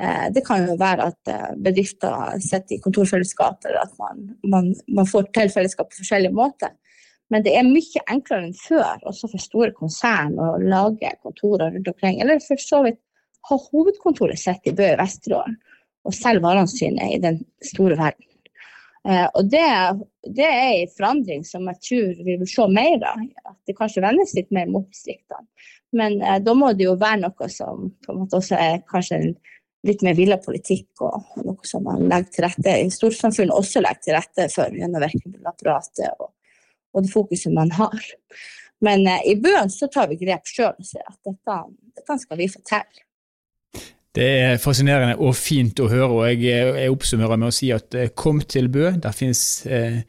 Eh, 0.01 0.27
det 0.35 0.45
kan 0.47 0.67
jo 0.69 0.77
være 0.79 1.09
at 1.11 1.33
eh, 1.33 1.51
bedrifter 1.65 2.37
sitter 2.45 2.77
i 2.77 2.83
kontorfellesskap, 2.85 3.65
eller 3.65 3.87
at 3.87 3.97
man, 3.99 4.25
man, 4.51 4.73
man 4.89 5.09
får 5.09 5.31
til 5.35 5.53
fellesskap 5.55 5.91
på 5.91 6.03
forskjellige 6.03 6.37
måter. 6.37 6.75
Men 7.33 7.45
det 7.45 7.55
er 7.57 7.67
mye 7.67 8.03
enklere 8.13 8.49
enn 8.49 8.59
før, 8.59 9.01
også 9.09 9.31
for 9.33 9.43
store 9.43 9.73
konsern, 9.77 10.37
å 10.37 10.55
lage 10.61 11.15
kontorer 11.25 11.73
rundt 11.73 11.89
omkring. 11.91 12.21
Eller 12.21 12.43
for 12.45 12.61
så 12.61 12.83
vidt 12.85 13.01
ha 13.49 13.59
hovedkontoret 13.61 14.41
sitt 14.41 14.69
i 14.69 14.75
Bø 14.77 14.87
i 14.93 14.99
Vesterålen 15.01 15.57
og 16.05 16.15
selge 16.17 16.45
varene 16.45 16.69
sine 16.69 17.11
i 17.15 17.21
den 17.21 17.41
store 17.65 17.97
verden. 18.01 18.29
Eh, 19.09 19.27
og 19.37 19.49
det, 19.53 19.65
det, 20.37 20.47
er 20.49 20.71
en 20.83 20.93
forandring 20.97 21.43
som 21.45 21.67
jeg 21.69 21.81
tror 21.89 22.21
vi 22.25 22.37
vil 22.41 22.49
se 22.49 22.69
mer 22.73 23.09
av. 23.09 23.25
At 23.51 23.59
det 23.69 23.77
kanskje 23.77 24.05
vendes 24.05 24.37
litt 24.37 24.53
mer 24.55 24.71
mot 24.73 24.87
distriktene. 24.89 25.45
Men 25.97 26.21
eh, 26.23 26.39
da 26.45 26.55
må 26.57 26.73
det 26.77 26.89
jo 26.89 26.97
være 27.01 27.25
noe 27.27 27.51
som 27.53 27.91
på 28.05 28.13
en 28.13 28.23
måte 28.23 28.41
også 28.41 28.57
er 28.61 28.81
kanskje 28.91 29.21
en 29.21 29.35
litt 29.85 30.01
mer 30.05 30.17
villa 30.17 30.39
politikk, 30.41 30.89
og 31.05 31.45
noe 31.45 31.69
som 31.69 31.85
man 31.85 32.07
legger 32.09 32.33
til 32.33 32.47
rette 32.47 32.77
i 32.81 32.87
storsamfunnet 32.93 33.53
også 33.53 33.83
legger 33.85 34.07
til 34.07 34.17
rette 34.17 34.47
for 34.55 34.73
gjennom 34.73 35.05
virkemiddelapparatet 35.05 36.23
og, 36.25 36.31
og 36.95 37.05
det 37.05 37.13
fokuset 37.13 37.53
man 37.55 37.73
har. 37.75 38.13
Men 38.85 39.07
eh, 39.09 39.25
i 39.33 39.35
Bøen 39.41 39.73
så 39.73 39.89
tar 39.93 40.11
vi 40.11 40.21
grep 40.21 40.47
sjøl 40.49 40.73
og 40.73 40.87
sier 40.87 41.05
at 41.09 41.19
dette, 41.27 41.59
dette 41.99 42.21
skal 42.23 42.41
vi 42.41 42.51
fortelle. 42.53 43.05
Det 44.15 44.27
er 44.45 44.61
fascinerende 44.63 45.17
og 45.19 45.35
fint 45.35 45.81
å 45.83 45.89
høre, 45.91 46.11
og 46.13 46.27
jeg, 46.29 46.45
jeg 46.79 46.93
oppsummerer 46.93 47.41
med 47.41 47.51
å 47.51 47.55
si 47.55 47.73
at 47.75 47.97
eh, 47.99 48.13
kom 48.15 48.43
til 48.47 48.71
Bø. 48.71 48.93
Der 49.03 49.17
finnes 49.17 49.65
eh, 49.67 50.05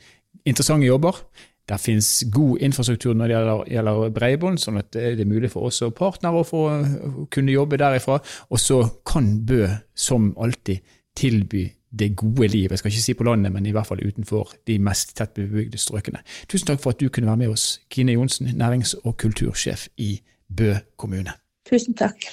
interessante 0.45 0.85
jobber. 0.85 1.23
Der 1.65 1.81
finnes 1.81 2.19
god 2.29 2.61
infrastruktur 2.61 3.15
når 3.17 3.25
det 3.25 3.33
gjelder, 3.33 3.63
gjelder 3.73 4.11
bredbånd, 4.13 4.61
sånn 4.61 4.77
at 4.77 4.91
det 4.93 5.15
er 5.15 5.29
mulig 5.29 5.49
for 5.49 5.71
oss 5.71 5.81
og 5.81 5.95
partnere 5.97 6.43
å 6.45 7.25
kunne 7.33 7.55
jobbe 7.55 7.79
derifra. 7.81 8.19
Og 8.53 8.61
så 8.61 8.83
kan 9.09 9.31
Bø, 9.49 9.63
som 9.97 10.29
alltid, 10.37 10.85
tilby 11.17 11.63
det 11.91 12.15
gode 12.15 12.47
liv. 12.47 12.67
Jeg 12.69 12.79
skal 12.79 12.91
ikke 12.91 13.01
si 13.01 13.13
på 13.13 13.23
landet, 13.23 13.51
men 13.51 13.65
i 13.65 13.71
hvert 13.71 13.87
fall 13.87 14.07
utenfor 14.07 14.51
de 14.67 14.79
mest 14.79 15.15
tettbebygde 15.17 15.77
strøkene. 15.77 16.19
Tusen 16.49 16.67
takk 16.67 16.81
for 16.83 16.89
at 16.95 16.99
du 16.99 17.09
kunne 17.09 17.27
være 17.27 17.37
med 17.37 17.47
oss, 17.47 17.81
Kine 17.89 18.11
Johnsen, 18.11 18.47
nærings- 18.47 18.95
og 19.03 19.17
kultursjef 19.17 19.87
i 19.97 20.21
Bø 20.57 20.73
kommune. 20.97 21.31
Tusen 21.69 21.93
takk. 21.93 22.25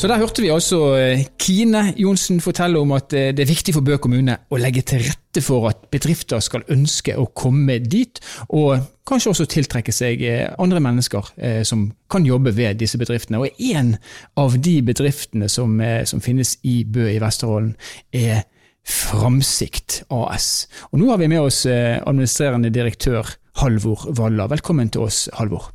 Så 0.00 0.08
der 0.08 0.16
hørte 0.16 0.42
vi 0.42 0.48
altså 0.48 0.78
eh, 1.50 1.56
Kine 1.56 1.82
Johnsen 1.96 2.40
forteller 2.40 2.80
om 2.80 2.92
at 2.96 3.12
eh, 3.12 3.30
det 3.34 3.44
er 3.44 3.50
viktig 3.50 3.74
for 3.74 3.86
Bø 3.86 3.96
kommune 4.02 4.36
å 4.50 4.58
legge 4.60 4.82
til 4.86 5.02
rette 5.04 5.42
for 5.42 5.68
at 5.70 5.88
bedrifter 5.92 6.40
skal 6.42 6.64
ønske 6.70 7.16
å 7.18 7.26
komme 7.36 7.78
dit, 7.82 8.20
og 8.48 8.80
kanskje 9.06 9.32
også 9.32 9.46
tiltrekke 9.50 9.92
seg 9.94 10.22
eh, 10.26 10.46
andre 10.62 10.80
mennesker 10.80 11.32
som 11.66 11.88
kan 12.10 12.26
jobbe 12.26 12.52
ved 12.56 12.78
disse 12.80 12.98
bedriftene. 12.98 13.42
Og 13.42 13.62
en 13.74 13.94
av 14.38 14.56
de 14.58 14.76
bedriftene 14.86 15.48
som, 15.50 15.76
som 16.06 16.22
finnes 16.22 16.56
i 16.62 16.80
Bø 16.84 17.08
i 17.10 17.20
Vesterålen, 17.22 17.74
er 18.12 18.46
Framsikt 18.90 20.00
AS. 20.10 20.66
Og 20.90 21.02
nå 21.02 21.10
har 21.12 21.20
vi 21.20 21.28
med 21.28 21.44
oss 21.44 21.66
administrerende 21.68 22.72
direktør 22.72 23.28
Halvor 23.60 24.08
Valla. 24.16 24.48
Velkommen 24.50 24.88
til 24.90 25.04
oss, 25.04 25.26
Halvor. 25.36 25.68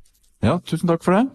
Ja, 0.44 0.58
tusen 0.66 0.90
takk 0.90 1.06
for 1.06 1.16
det. 1.16 1.28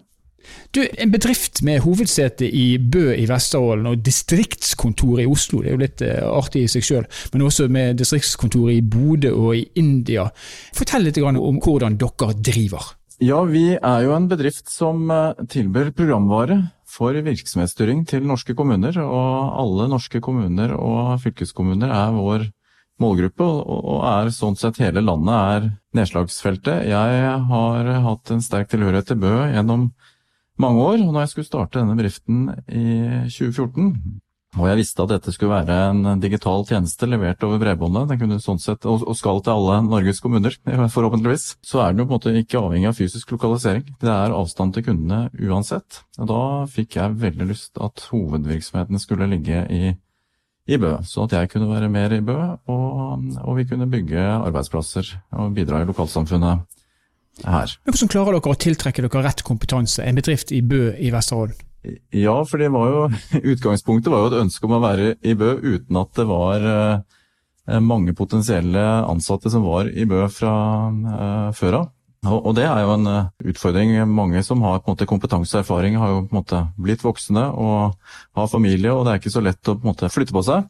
Du, 0.71 0.81
En 0.97 1.11
bedrift 1.11 1.61
med 1.67 1.81
hovedsete 1.85 2.47
i 2.47 2.77
Bø 2.77 3.11
i 3.15 3.27
Vesterålen 3.29 3.89
og 3.91 4.03
distriktskontor 4.05 5.21
i 5.23 5.27
Oslo, 5.29 5.61
det 5.61 5.71
er 5.71 5.75
jo 5.75 5.83
litt 5.83 6.05
uh, 6.05 6.31
artig 6.37 6.65
i 6.65 6.71
seg 6.71 6.87
sjøl, 6.87 7.05
men 7.33 7.45
også 7.47 7.67
med 7.71 7.99
distriktskontor 8.01 8.71
i 8.73 8.81
Bodø 8.81 9.33
og 9.35 9.53
i 9.59 9.65
India. 9.79 10.29
Fortell 10.77 11.07
litt 11.07 11.21
om 11.21 11.61
hvordan 11.61 11.99
dere 12.01 12.33
driver. 12.39 12.95
Ja, 13.21 13.43
Vi 13.45 13.75
er 13.77 13.99
jo 14.01 14.15
en 14.15 14.25
bedrift 14.31 14.71
som 14.73 15.03
eh, 15.13 15.43
tilbyr 15.45 15.91
programvare 15.93 16.55
for 16.89 17.13
virksomhetsstyring 17.13 18.01
til 18.09 18.25
norske 18.25 18.55
kommuner. 18.57 18.97
Og 19.03 19.59
alle 19.61 19.85
norske 19.91 20.17
kommuner 20.23 20.73
og 20.73 21.19
fylkeskommuner 21.21 21.93
er 21.93 22.15
vår 22.17 22.47
målgruppe, 23.01 23.45
og 23.45 24.01
er 24.05 24.31
sånn 24.33 24.57
sett 24.59 24.79
hele 24.81 25.03
landet 25.05 25.37
er 25.37 25.69
nedslagsfeltet. 25.97 26.87
Jeg 26.89 27.37
har 27.51 27.91
hatt 28.05 28.33
en 28.33 28.43
sterk 28.45 28.69
tilhørighet 28.71 29.11
til 29.11 29.21
Bø 29.21 29.33
gjennom 29.53 29.91
mange 30.61 30.83
år, 30.83 30.99
og 31.01 31.13
når 31.13 31.25
jeg 31.25 31.33
skulle 31.33 31.49
starte 31.49 31.79
denne 31.79 31.97
bedriften 31.97 32.49
i 32.69 32.99
2014, 33.29 34.21
og 34.59 34.65
jeg 34.67 34.81
visste 34.81 35.03
at 35.05 35.11
dette 35.13 35.31
skulle 35.31 35.61
være 35.61 35.75
en 35.93 36.19
digital 36.19 36.65
tjeneste 36.67 37.07
levert 37.07 37.43
over 37.47 37.61
bredbåndet, 37.61 38.09
den 38.09 38.19
kunne 38.19 38.39
sånn 38.43 38.59
sett, 38.59 38.83
og 38.83 39.05
skal 39.15 39.39
til 39.45 39.53
alle 39.53 39.77
Norges 39.85 40.19
kommuner, 40.23 40.57
forhåpentligvis, 40.95 41.45
så 41.63 41.85
er 41.85 41.93
den 41.93 42.03
jo 42.03 42.09
på 42.09 42.17
en 42.17 42.19
måte 42.19 42.33
ikke 42.41 42.59
avhengig 42.59 42.89
av 42.89 42.99
fysisk 42.99 43.31
lokalisering. 43.31 43.85
Det 44.03 44.11
er 44.11 44.35
avstand 44.35 44.75
til 44.75 44.89
kundene 44.89 45.29
uansett. 45.39 46.01
Da 46.19 46.41
fikk 46.71 46.99
jeg 46.99 47.19
veldig 47.23 47.47
lyst 47.53 47.79
at 47.79 48.03
hovedvirksomheten 48.11 48.99
skulle 48.99 49.29
ligge 49.31 49.63
i, 49.71 49.95
i 50.67 50.81
Bø, 50.83 50.97
så 51.07 51.29
at 51.29 51.37
jeg 51.37 51.53
kunne 51.53 51.71
være 51.71 51.93
mer 51.93 52.11
i 52.17 52.19
Bø, 52.25 52.37
og, 52.75 53.23
og 53.45 53.55
vi 53.61 53.69
kunne 53.71 53.87
bygge 53.93 54.27
arbeidsplasser 54.35 55.15
og 55.31 55.55
bidra 55.55 55.79
i 55.79 55.87
lokalsamfunnet 55.87 56.67
her. 57.45 57.75
Men 57.85 57.95
Hvordan 57.95 58.11
klarer 58.11 58.37
dere 58.37 58.53
å 58.53 58.61
tiltrekke 58.67 59.05
dere 59.05 59.25
rett 59.25 59.43
kompetanse, 59.47 60.03
en 60.05 60.19
bedrift 60.19 60.53
i 60.55 60.61
Bø 60.65 60.91
i 60.97 61.11
Vesterålen? 61.13 61.55
Ja, 62.13 62.35
for 62.45 62.61
det 62.61 62.69
var 62.73 62.91
jo, 62.91 63.05
utgangspunktet 63.53 64.11
var 64.13 64.25
jo 64.25 64.33
et 64.33 64.41
ønske 64.43 64.67
om 64.67 64.77
å 64.77 64.83
være 64.83 65.15
i 65.25 65.33
Bø 65.37 65.55
uten 65.57 65.97
at 66.01 66.13
det 66.19 66.27
var 66.29 66.67
eh, 66.69 67.79
mange 67.81 68.13
potensielle 68.17 68.83
ansatte 69.07 69.49
som 69.53 69.65
var 69.65 69.89
i 69.89 70.05
Bø 70.09 70.27
fra 70.33 70.53
eh, 70.91 71.49
før 71.57 71.79
av. 71.79 71.89
Og 72.21 72.53
det 72.53 72.67
er 72.67 72.83
jo 72.83 72.93
en 72.99 73.09
eh, 73.09 73.29
utfordring. 73.49 73.95
Mange 74.13 74.43
som 74.45 74.61
har 74.61 74.83
på 74.83 74.91
en 74.91 74.93
måte 74.93 75.09
kompetanse 75.09 75.57
og 75.57 75.63
erfaring, 75.63 75.97
har 75.97 76.13
jo 76.13 76.21
på 76.27 76.35
en 76.35 76.41
måte 76.43 76.61
blitt 76.77 77.01
voksne 77.01 77.47
og 77.49 77.97
har 78.37 78.51
familie, 78.51 78.93
og 78.93 79.07
det 79.07 79.15
er 79.15 79.23
ikke 79.23 79.33
så 79.33 79.41
lett 79.41 79.65
å 79.65 79.73
på 79.73 79.81
en 79.81 79.93
måte 79.95 80.11
flytte 80.13 80.37
på 80.37 80.45
seg. 80.45 80.69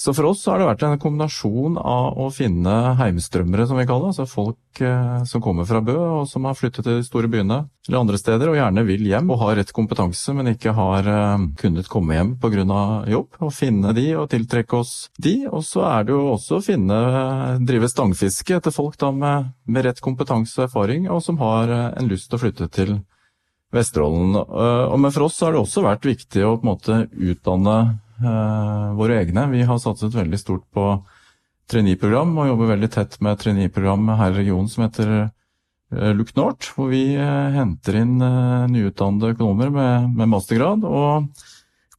Så 0.00 0.14
for 0.16 0.30
oss 0.30 0.46
har 0.48 0.56
det 0.56 0.64
vært 0.64 0.82
en 0.86 1.00
kombinasjon 1.00 1.74
av 1.76 2.14
å 2.16 2.30
finne 2.32 2.72
heimstrømmere, 2.96 3.66
som 3.68 3.76
vi 3.76 3.84
kaller 3.84 4.08
det. 4.08 4.14
Altså 4.14 4.24
folk 4.30 4.80
eh, 4.80 5.18
som 5.28 5.42
kommer 5.44 5.68
fra 5.68 5.82
Bø 5.84 5.96
og 5.98 6.22
som 6.30 6.48
har 6.48 6.56
flyttet 6.56 6.86
til 6.86 6.96
de 6.96 7.04
store 7.04 7.28
byene 7.28 7.66
eller 7.84 7.98
andre 7.98 8.20
steder 8.20 8.48
og 8.48 8.56
gjerne 8.56 8.86
vil 8.88 9.04
hjem 9.10 9.28
og 9.34 9.42
har 9.42 9.60
rett 9.60 9.74
kompetanse, 9.76 10.32
men 10.32 10.54
ikke 10.54 10.72
har 10.78 11.04
eh, 11.04 11.44
kunnet 11.60 11.92
komme 11.92 12.16
hjem 12.16 12.32
pga. 12.40 12.80
jobb. 13.12 13.36
Og 13.44 13.52
finne 13.52 13.92
de 13.92 14.08
og 14.16 14.30
tiltrekke 14.32 14.80
oss 14.80 15.10
de. 15.20 15.36
Og 15.52 15.68
så 15.68 15.84
er 15.90 16.08
det 16.08 16.16
jo 16.16 16.32
også 16.32 16.62
å 16.62 16.64
finne, 16.64 17.04
drive 17.60 17.92
stangfiske 17.92 18.56
etter 18.56 18.72
folk 18.72 18.96
da 18.96 19.12
med, 19.12 19.52
med 19.68 19.84
rett 19.84 20.00
kompetanse 20.00 20.62
og 20.62 20.70
erfaring, 20.70 21.10
og 21.12 21.20
som 21.28 21.44
har 21.44 21.68
eh, 21.68 21.88
en 22.00 22.08
lyst 22.08 22.32
til 22.32 22.40
å 22.40 22.46
flytte 22.48 22.72
til 22.72 23.00
Vesterålen. 23.70 24.32
Men 24.98 25.12
for 25.12 25.28
oss 25.28 25.36
har 25.44 25.52
det 25.52 25.60
også 25.60 25.84
vært 25.84 26.08
viktig 26.08 26.40
å 26.42 26.56
på 26.56 26.64
en 26.64 26.72
måte 26.72 27.04
utdanne 27.12 27.76
Eh, 27.84 28.09
våre 28.20 29.20
egne. 29.22 29.46
Vi 29.52 29.62
har 29.66 29.78
satset 29.80 30.14
veldig 30.14 30.38
stort 30.38 30.66
på 30.74 30.84
traineeprogram 31.70 32.34
og 32.38 32.50
jobber 32.50 32.74
veldig 32.74 32.90
tett 32.94 33.20
med 33.24 33.38
traineeprogram 33.40 34.10
her 34.18 34.34
i 34.34 34.40
regionen 34.42 34.70
som 34.70 34.86
heter 34.86 35.12
eh, 35.20 36.10
Look 36.16 36.34
North, 36.38 36.74
hvor 36.74 36.90
vi 36.92 37.04
eh, 37.14 37.54
henter 37.54 38.02
inn 38.02 38.18
nyutdannede 38.72 39.34
økonomer 39.36 39.72
med, 39.74 40.12
med 40.16 40.34
mastergrad. 40.34 40.84
og 40.84 41.48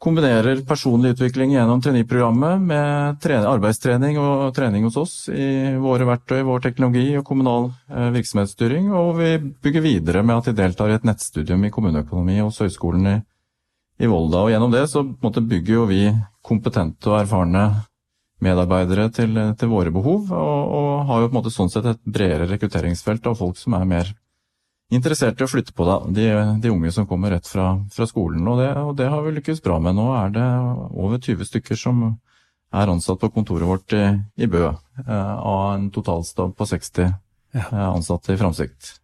kombinerer 0.01 0.63
personlig 0.65 1.11
utvikling 1.13 1.51
gjennom 1.53 1.81
traineeprogrammet 1.81 2.63
med 2.65 3.27
arbeidstrening 3.45 4.15
og 4.17 4.47
trening 4.57 4.87
hos 4.87 4.97
oss 4.97 5.13
i 5.29 5.75
våre 5.77 6.07
verktøy, 6.09 6.39
vår 6.47 6.63
teknologi 6.63 7.11
og 7.19 7.25
kommunal 7.27 7.67
virksomhetsstyring. 8.15 8.89
Og 8.97 9.11
vi 9.19 9.35
bygger 9.37 9.85
videre 9.85 10.23
med 10.25 10.39
at 10.39 10.49
de 10.49 10.55
deltar 10.57 10.89
i 10.89 10.95
et 10.97 11.05
nettstudium 11.05 11.67
i 11.67 11.69
kommuneøkonomi 11.75 12.39
hos 12.39 12.57
Høgskolen 12.63 13.11
i 13.11 13.15
i 14.01 14.10
Volda. 14.10 14.43
Og 14.46 14.51
gjennom 14.51 14.74
det 14.74 14.88
så 14.89 15.03
måte, 15.05 15.43
bygger 15.46 15.75
jo 15.75 15.88
vi 15.89 16.01
kompetente 16.46 17.12
og 17.12 17.20
erfarne 17.22 17.65
medarbeidere 18.41 19.12
til, 19.13 19.38
til 19.58 19.70
våre 19.70 19.93
behov, 19.93 20.31
og, 20.34 20.72
og, 20.74 20.89
har 21.05 21.22
jo 21.22 21.29
på 21.29 21.36
en 21.36 21.38
måte 21.38 21.53
sånn 21.53 21.70
sett 21.70 21.86
et 21.91 22.01
bredere 22.01 22.50
rekrutteringsfelt 22.50 23.27
av 23.29 23.38
folk 23.38 23.60
som 23.60 23.75
er 23.77 23.86
mer 23.86 24.10
interessert 24.91 25.39
i 25.39 25.46
å 25.46 25.50
flytte 25.51 25.75
på 25.77 25.86
deg, 25.88 26.08
de, 26.17 26.25
de 26.63 26.72
unge 26.74 26.91
som 26.91 27.05
kommer 27.08 27.36
rett 27.36 27.48
fra, 27.48 27.75
fra 27.93 28.08
skolen. 28.10 28.41
Og 28.50 28.58
det, 28.60 28.72
og 28.81 28.96
det, 28.98 29.08
har 29.13 29.22
vi 29.24 29.36
lykkes 29.38 29.62
bra 29.63 29.77
med. 29.84 29.96
Nå 29.96 30.10
er 30.17 30.34
det 30.36 30.48
over 30.89 31.22
20 31.22 31.48
stykker 31.48 31.79
som 31.79 32.03
er 32.72 32.91
ansatt 32.91 33.22
på 33.22 33.29
kontoret 33.36 33.70
vårt 33.70 33.93
i, 33.96 34.03
i 34.41 34.50
Bø, 34.50 34.72
eh, 35.05 35.36
av 35.38 35.75
en 35.75 35.89
totalstab 35.93 36.55
på 36.58 36.67
60 36.74 37.05
ja. 37.05 37.13
Eh, 37.62 37.88
ansatte 37.91 38.34
i 38.34 38.39
Framsikt. 38.39 39.00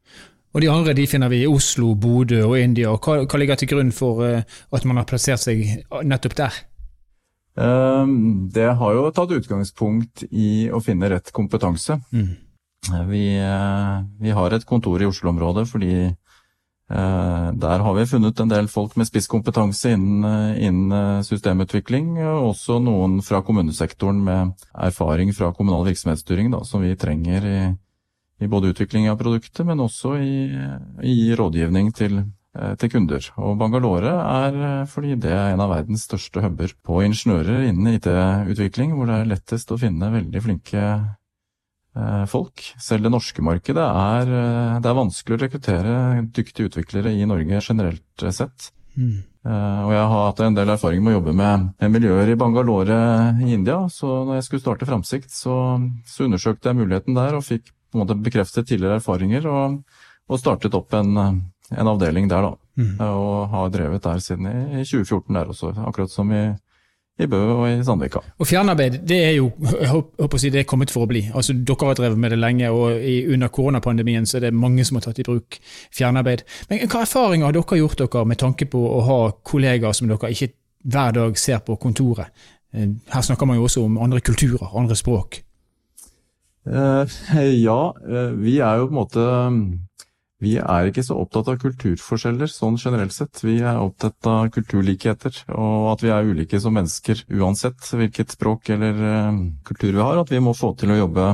Og 0.55 0.63
de 0.63 0.69
andre 0.71 0.95
de 0.97 1.05
finner 1.09 1.29
vi 1.31 1.43
i 1.43 1.49
Oslo, 1.49 1.91
Bodø 1.99 2.39
og 2.47 2.57
India. 2.59 2.93
Hva, 2.95 3.19
hva 3.27 3.39
ligger 3.39 3.59
til 3.59 3.69
grunn 3.71 3.91
for 3.95 4.23
uh, 4.23 4.41
at 4.73 4.87
man 4.87 5.01
har 5.01 5.07
plassert 5.09 5.43
seg 5.43 5.63
nettopp 6.07 6.37
der? 6.39 6.59
Um, 7.57 8.47
det 8.53 8.69
har 8.79 8.93
jo 8.93 9.09
tatt 9.13 9.33
utgangspunkt 9.33 10.27
i 10.29 10.69
å 10.69 10.81
finne 10.83 11.09
rett 11.11 11.33
kompetanse. 11.35 11.99
Mm. 12.13 12.35
Vi, 13.09 13.23
uh, 13.41 14.05
vi, 14.21 14.31
har 14.33 14.55
et 14.55 14.65
kontor 14.65 15.01
i 15.01 15.09
Oslo-området 15.09 15.67
fordi 15.69 15.97
der 16.87 17.81
har 17.83 17.95
vi 17.97 18.05
funnet 18.07 18.37
en 18.39 18.47
del 18.47 18.69
folk 18.71 18.93
med 18.95 19.09
spisskompetanse 19.09 19.89
innen, 19.91 20.53
innen 20.55 21.25
systemutvikling, 21.27 22.13
og 22.23 22.53
også 22.53 22.77
noen 22.79 23.17
fra 23.27 23.41
kommunesektoren 23.43 24.21
med 24.23 24.53
erfaring 24.71 25.33
fra 25.35 25.49
kommunal 25.51 25.83
virksomhetsstyring 25.89 26.47
da, 26.53 26.61
som 26.63 26.85
vi 26.85 26.93
trenger 26.95 27.49
i, 27.49 27.57
i 28.39 28.47
både 28.47 28.71
utvikling 28.73 29.09
av 29.09 29.17
produktet, 29.17 29.65
men 29.65 29.81
også 29.81 30.15
i, 30.21 30.33
i 31.05 31.17
rådgivning 31.37 31.89
til, 31.97 32.19
eh, 32.57 32.73
til, 32.77 32.91
kunder. 32.93 33.29
Og 33.41 33.57
Bangalore 33.57 34.13
er 34.13 34.57
eh, 34.69 34.89
fordi 34.89 35.15
det 35.17 35.33
er 35.33 35.53
en 35.53 35.63
av 35.63 35.73
verdens 35.73 36.05
største 36.05 36.43
huber 36.45 36.73
på 36.85 37.01
ingeniører 37.07 37.65
innen 37.71 37.95
IT-utvikling, 37.95 38.93
hvor 38.93 39.09
det 39.09 39.21
er 39.21 39.31
lettest 39.33 39.73
å 39.73 39.79
finne 39.81 40.11
veldig 40.13 40.43
flinke 40.45 40.83
eh, 40.85 42.25
folk. 42.29 42.61
Selv 42.77 43.07
det 43.07 43.13
norske 43.15 43.45
markedet 43.45 43.87
er, 43.87 44.35
det 44.83 44.91
er 44.91 45.01
vanskelig 45.01 45.39
å 45.39 45.41
rekruttere 45.45 45.95
dyktige 46.29 46.69
utviklere 46.69 47.15
i 47.17 47.25
Norge 47.29 47.63
generelt 47.63 48.27
sett. 48.29 48.69
Mm. 48.97 49.17
Og 49.47 49.91
jeg 49.93 50.05
har 50.11 50.23
hatt 50.25 50.39
en 50.43 50.55
del 50.57 50.69
erfaring 50.73 51.03
med 51.05 51.13
å 51.13 51.19
jobbe 51.19 51.33
med, 51.37 51.67
miljøer 51.93 52.33
i 52.33 52.35
Bangalore 52.35 52.97
i 53.45 53.53
India. 53.55 53.77
Så 53.93 54.09
når 54.27 54.41
jeg 54.41 54.47
skulle 54.47 54.63
starte 54.65 54.87
Framsikt, 54.89 55.31
så, 55.31 55.53
så 56.03 56.25
undersøkte 56.25 56.67
jeg 56.67 56.79
muligheten 56.81 57.15
der 57.15 57.37
og 57.37 57.45
fikk 57.47 57.69
på 57.91 57.97
en 57.97 58.03
måte 58.03 58.17
bekreftet 58.19 58.67
tidligere 58.67 58.99
erfaringer 59.01 59.47
og, 59.49 59.81
og 60.27 60.39
startet 60.41 60.75
opp 60.77 60.93
en, 60.97 61.17
en, 61.17 61.87
avdeling 61.87 62.29
der, 62.29 62.49
da. 62.49 62.55
Mm. 62.77 62.95
Og 63.01 63.49
har 63.53 63.73
drevet 63.73 64.03
der 64.03 64.23
siden 64.23 64.47
i, 64.47 64.85
2014 64.85 65.35
der 65.35 65.51
også, 65.53 65.73
akkurat 65.87 66.11
som 66.13 66.31
i, 66.35 66.43
i 67.17 67.27
Bø 67.31 67.39
og 67.55 67.63
i 67.69 67.77
Sandvika. 67.85 68.21
Og 68.37 68.49
Fjernarbeid 68.49 68.99
det 69.07 69.17
er 69.29 69.33
jo 69.39 69.47
jeg 69.71 69.89
håper 69.89 70.37
å 70.37 70.41
si, 70.41 70.51
det 70.53 70.61
er 70.61 70.69
kommet 70.69 70.93
for 70.93 71.07
å 71.07 71.09
bli. 71.09 71.23
Altså, 71.33 71.55
Dere 71.57 71.89
har 71.89 71.97
drevet 71.97 72.21
med 72.21 72.35
det 72.35 72.41
lenge, 72.41 72.69
og 72.69 72.99
i, 72.99 73.17
under 73.33 73.51
koronapandemien 73.53 74.27
så 74.29 74.37
er 74.37 74.47
det 74.47 74.53
mange 74.57 74.85
som 74.85 74.99
har 74.99 75.07
tatt 75.07 75.23
i 75.23 75.25
bruk 75.27 75.57
fjernarbeid. 75.95 76.45
Men 76.69 76.85
Hva 76.85 77.05
erfaringer 77.07 77.49
har 77.49 77.57
dere 77.57 77.81
gjort 77.81 78.03
dere 78.03 78.27
med 78.29 78.41
tanke 78.43 78.69
på 78.69 78.83
å 78.91 79.01
ha 79.07 79.19
kollegaer 79.47 79.97
som 79.97 80.11
dere 80.11 80.31
ikke 80.35 80.53
hver 80.87 81.17
dag 81.17 81.41
ser 81.41 81.63
på 81.65 81.79
kontoret? 81.81 82.29
Eh, 82.73 82.87
her 83.13 83.25
snakker 83.25 83.49
man 83.49 83.57
jo 83.57 83.65
også 83.67 83.83
om 83.87 83.97
andre 84.03 84.21
kulturer, 84.21 84.69
andre 84.77 84.95
språk. 84.95 85.41
Eh, 86.67 87.17
ja, 87.67 87.95
eh, 88.07 88.31
vi 88.35 88.57
er 88.59 88.81
jo 88.81 88.87
på 88.89 88.95
en 88.95 89.01
måte 89.01 89.25
Vi 90.43 90.57
er 90.61 90.89
ikke 90.89 91.01
så 91.05 91.15
opptatt 91.17 91.47
av 91.49 91.57
kulturforskjeller 91.63 92.49
sånn 92.51 92.75
generelt 92.77 93.15
sett. 93.15 93.39
Vi 93.41 93.55
er 93.57 93.79
opptatt 93.81 94.27
av 94.29 94.51
kulturlikheter, 94.53 95.33
og 95.57 95.87
at 95.95 96.03
vi 96.05 96.11
er 96.13 96.29
ulike 96.29 96.59
som 96.61 96.75
mennesker 96.77 97.23
uansett 97.33 97.87
hvilket 97.89 98.35
språk 98.35 98.69
eller 98.75 98.99
eh, 99.01 99.39
kultur 99.65 99.95
vi 99.95 100.03
har. 100.03 100.19
At 100.21 100.33
vi 100.33 100.41
må 100.43 100.53
få 100.53 100.75
til 100.77 100.93
å 100.93 100.99
jobbe 100.99 101.31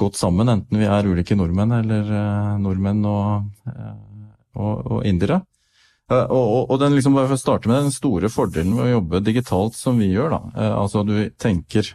godt 0.00 0.16
sammen, 0.16 0.48
enten 0.48 0.80
vi 0.80 0.88
er 0.88 1.06
ulike 1.06 1.36
nordmenn 1.36 1.74
eller 1.76 2.08
nordmenn 2.58 3.04
og, 3.06 3.44
og, 4.56 4.72
og 4.96 5.04
indere. 5.06 5.42
Og, 6.10 6.32
og, 6.34 6.56
og, 6.64 6.80
den 6.80 6.96
liksom, 6.96 7.14
bare 7.14 7.28
for 7.30 7.38
å 7.38 7.44
starte 7.44 7.70
med 7.70 7.84
den 7.84 7.94
store 7.94 8.32
fordelen 8.32 8.72
med 8.74 8.88
å 8.88 8.94
jobbe 8.96 9.20
digitalt 9.22 9.76
som 9.78 10.00
vi 10.00 10.08
gjør, 10.10 10.34
da. 10.34 10.72
Altså 10.80 11.04
du 11.06 11.14
tenker 11.38 11.92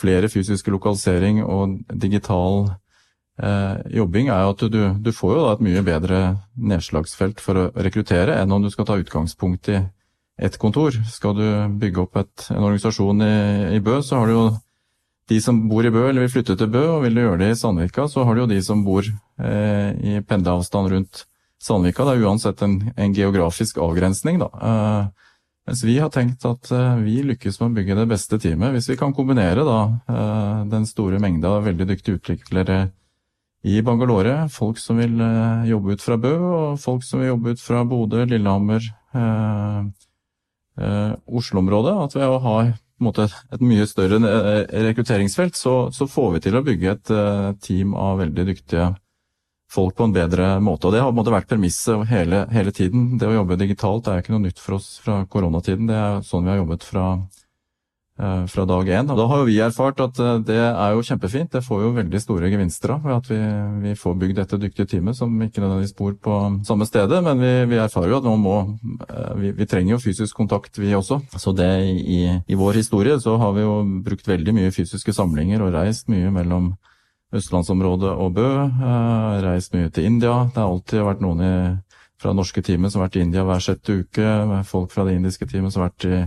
flere 0.00 0.30
fysiske 0.32 0.72
lokalisering 0.72 1.42
og 1.44 1.78
digital 1.92 2.70
eh, 3.42 3.76
jobbing, 4.00 4.30
er 4.32 4.48
at 4.48 4.64
du, 4.72 4.80
du 4.96 5.12
får 5.12 5.36
jo 5.36 5.46
et 5.52 5.64
mye 5.66 5.84
bedre 5.86 6.20
nedslagsfelt 6.56 7.42
for 7.44 7.60
å 7.60 7.68
rekruttere 7.76 8.38
enn 8.40 8.52
om 8.56 8.64
du 8.64 8.70
skal 8.72 8.88
ta 8.88 8.98
utgangspunkt 9.00 9.72
i 9.72 9.80
ett 10.40 10.56
kontor. 10.58 10.96
Skal 11.12 11.36
du 11.36 11.46
bygge 11.80 12.04
opp 12.04 12.16
et, 12.20 12.48
en 12.50 12.64
organisasjon 12.64 13.24
i, 13.24 13.32
i, 13.76 13.80
Bø, 13.84 14.00
så 14.04 14.20
har 14.20 14.30
du 14.30 14.36
jo 14.36 14.44
de 15.30 15.40
som 15.44 15.58
bor 15.70 15.86
i 15.86 15.92
Bø 15.94 16.08
eller 16.08 16.24
vil 16.24 16.32
flytte 16.32 16.56
til 16.58 16.70
Bø, 16.72 16.84
og 16.96 17.04
vil 17.04 17.16
du 17.16 17.22
gjøre 17.22 17.42
det 17.44 17.50
i 17.52 17.58
Sandvika, 17.60 18.08
så 18.10 18.24
har 18.26 18.34
du 18.34 18.44
jo 18.44 18.50
de 18.50 18.60
som 18.64 18.84
bor 18.86 19.04
eh, 19.04 19.90
i 20.00 20.20
pendleavstand 20.26 20.94
rundt 20.94 21.24
Sandvika. 21.60 22.06
Det 22.08 22.16
er 22.16 22.26
uansett 22.26 22.64
en, 22.64 22.80
en 22.96 23.14
geografisk 23.14 23.78
avgrensning, 23.84 24.40
da. 24.42 24.48
Eh, 24.70 25.28
mens 25.68 25.82
vi 25.84 25.98
har 26.00 26.12
tenkt 26.14 26.44
at 26.48 26.70
eh, 26.74 27.02
vi 27.04 27.20
lykkes 27.32 27.60
med 27.60 27.68
å 27.70 27.76
bygge 27.80 27.98
det 27.98 28.06
beste 28.10 28.38
teamet 28.42 28.74
hvis 28.74 28.88
vi 28.92 28.98
kan 29.00 29.12
kombinere 29.16 29.66
da, 29.66 29.80
eh, 30.10 30.56
den 30.72 30.88
store 30.88 31.20
mengde 31.22 31.50
av 31.50 31.66
veldig 31.68 31.88
dyktige 31.92 32.20
utviklere 32.20 32.80
i 33.62 33.80
Bangalore. 33.82 34.48
Folk 34.52 34.78
som 34.80 35.00
vil 35.00 35.20
eh, 35.20 35.66
jobbe 35.70 35.96
ut 35.96 36.04
fra 36.04 36.16
Bø, 36.20 36.32
og 36.38 36.80
folk 36.80 37.04
som 37.04 37.20
vil 37.20 37.32
jobbe 37.34 37.54
ut 37.54 37.62
fra 37.62 37.82
Bodø, 37.88 38.24
Lillehammer, 38.28 38.86
eh, 39.14 39.82
eh, 40.80 41.12
Oslo-området. 41.26 41.96
At 42.06 42.16
ved 42.16 42.28
å 42.28 42.40
ha 42.46 42.56
måte, 43.00 43.28
et 43.52 43.62
mye 43.64 43.86
større 43.88 44.20
rekrutteringsfelt, 44.88 45.56
så, 45.56 45.74
så, 45.92 46.08
får 46.08 46.34
vi 46.34 46.42
til 46.44 46.58
å 46.58 46.64
bygge 46.64 46.96
et 46.96 47.12
team 47.64 47.94
av 47.96 48.20
veldig 48.20 48.44
dyktige 48.50 48.90
folk 49.70 49.96
på 49.96 50.08
en 50.08 50.14
bedre 50.14 50.54
måte. 50.62 50.88
Og 50.88 50.92
Det 50.92 51.02
har 51.02 51.10
på 51.10 51.14
en 51.14 51.20
måte 51.22 51.34
vært 51.34 51.50
premisset 51.50 52.06
hele, 52.10 52.46
hele, 52.50 52.72
tiden. 52.74 53.18
Det 53.18 53.28
å 53.28 53.36
jobbe 53.40 53.60
digitalt 53.60 54.08
er 54.08 54.22
ikke 54.22 54.34
noe 54.34 54.48
nytt 54.48 54.58
for 54.62 54.80
oss 54.80 54.96
fra 55.04 55.22
koronatiden. 55.30 55.86
Det 55.90 55.98
er 55.98 56.24
sånn 56.26 56.46
vi 56.46 56.50
har 56.50 56.58
jobbet 56.58 56.86
fra, 56.86 57.04
uh, 58.18 58.42
fra 58.50 58.64
dag 58.66 58.90
én. 58.98 59.12
Og 59.12 59.20
Da 59.20 59.28
har 59.30 59.38
jo 59.38 59.46
vi 59.46 59.60
erfart 59.62 60.02
at 60.02 60.18
uh, 60.18 60.32
det 60.42 60.58
er 60.58 60.96
jo 60.96 61.06
kjempefint. 61.06 61.52
Det 61.54 61.62
får 61.62 61.84
jo 61.84 61.92
veldig 62.00 62.22
store 62.24 62.50
gevinster 62.50 62.96
av 62.96 63.06
ved 63.06 63.16
at 63.20 63.30
vi, 63.30 63.40
vi, 63.86 63.94
får 64.02 64.18
bygd 64.24 64.42
dette 64.42 64.60
dyktige 64.66 64.90
teamet 64.90 65.20
som 65.20 65.38
ikke 65.38 65.62
nødvendigvis 65.62 65.96
bor 66.02 66.18
på 66.18 66.42
samme 66.66 66.90
stedet. 66.90 67.22
Men 67.22 67.38
vi, 67.38 67.54
vi 67.70 67.78
erfarer 67.78 68.16
jo 68.16 68.20
at 68.24 68.30
må 68.42 68.58
vi, 69.38 69.54
vi, 69.54 69.70
trenger 69.70 69.94
jo 69.94 70.02
fysisk 70.02 70.34
kontakt, 70.34 70.82
vi 70.82 70.96
også. 70.98 71.22
Så 71.38 71.54
det 71.54 71.70
i, 71.86 72.24
i 72.26 72.58
vår 72.58 72.82
historie 72.82 73.22
så 73.22 73.38
har 73.38 73.54
vi 73.54 73.68
jo 73.68 73.82
brukt 74.02 74.26
veldig 74.26 74.58
mye 74.58 74.74
fysiske 74.74 75.14
samlinger 75.14 75.62
og 75.62 75.76
reist 75.78 76.10
mye 76.10 76.34
mellom 76.34 76.72
østlandsområdet 77.36 78.10
og 78.10 78.34
Bø. 78.36 78.48
Eh, 78.66 79.38
reist 79.44 79.74
mye 79.76 79.90
til 79.94 80.08
India. 80.08 80.34
Det 80.50 80.60
har 80.60 80.68
alltid 80.68 81.06
vært 81.06 81.24
noen 81.24 81.44
i, 81.44 81.54
fra 82.20 82.34
norske 82.36 82.62
teamet 82.62 82.92
som 82.92 83.00
har 83.00 83.08
vært 83.08 83.20
i 83.20 83.24
India 83.26 83.46
hver 83.46 83.64
sjette 83.64 84.00
uke. 84.02 84.62
Folk 84.68 84.94
fra 84.94 85.06
det 85.08 85.16
indiske 85.18 85.48
teamet 85.50 85.74
som 85.74 85.84
har 85.84 85.92
vært 85.92 86.08
i 86.08 86.22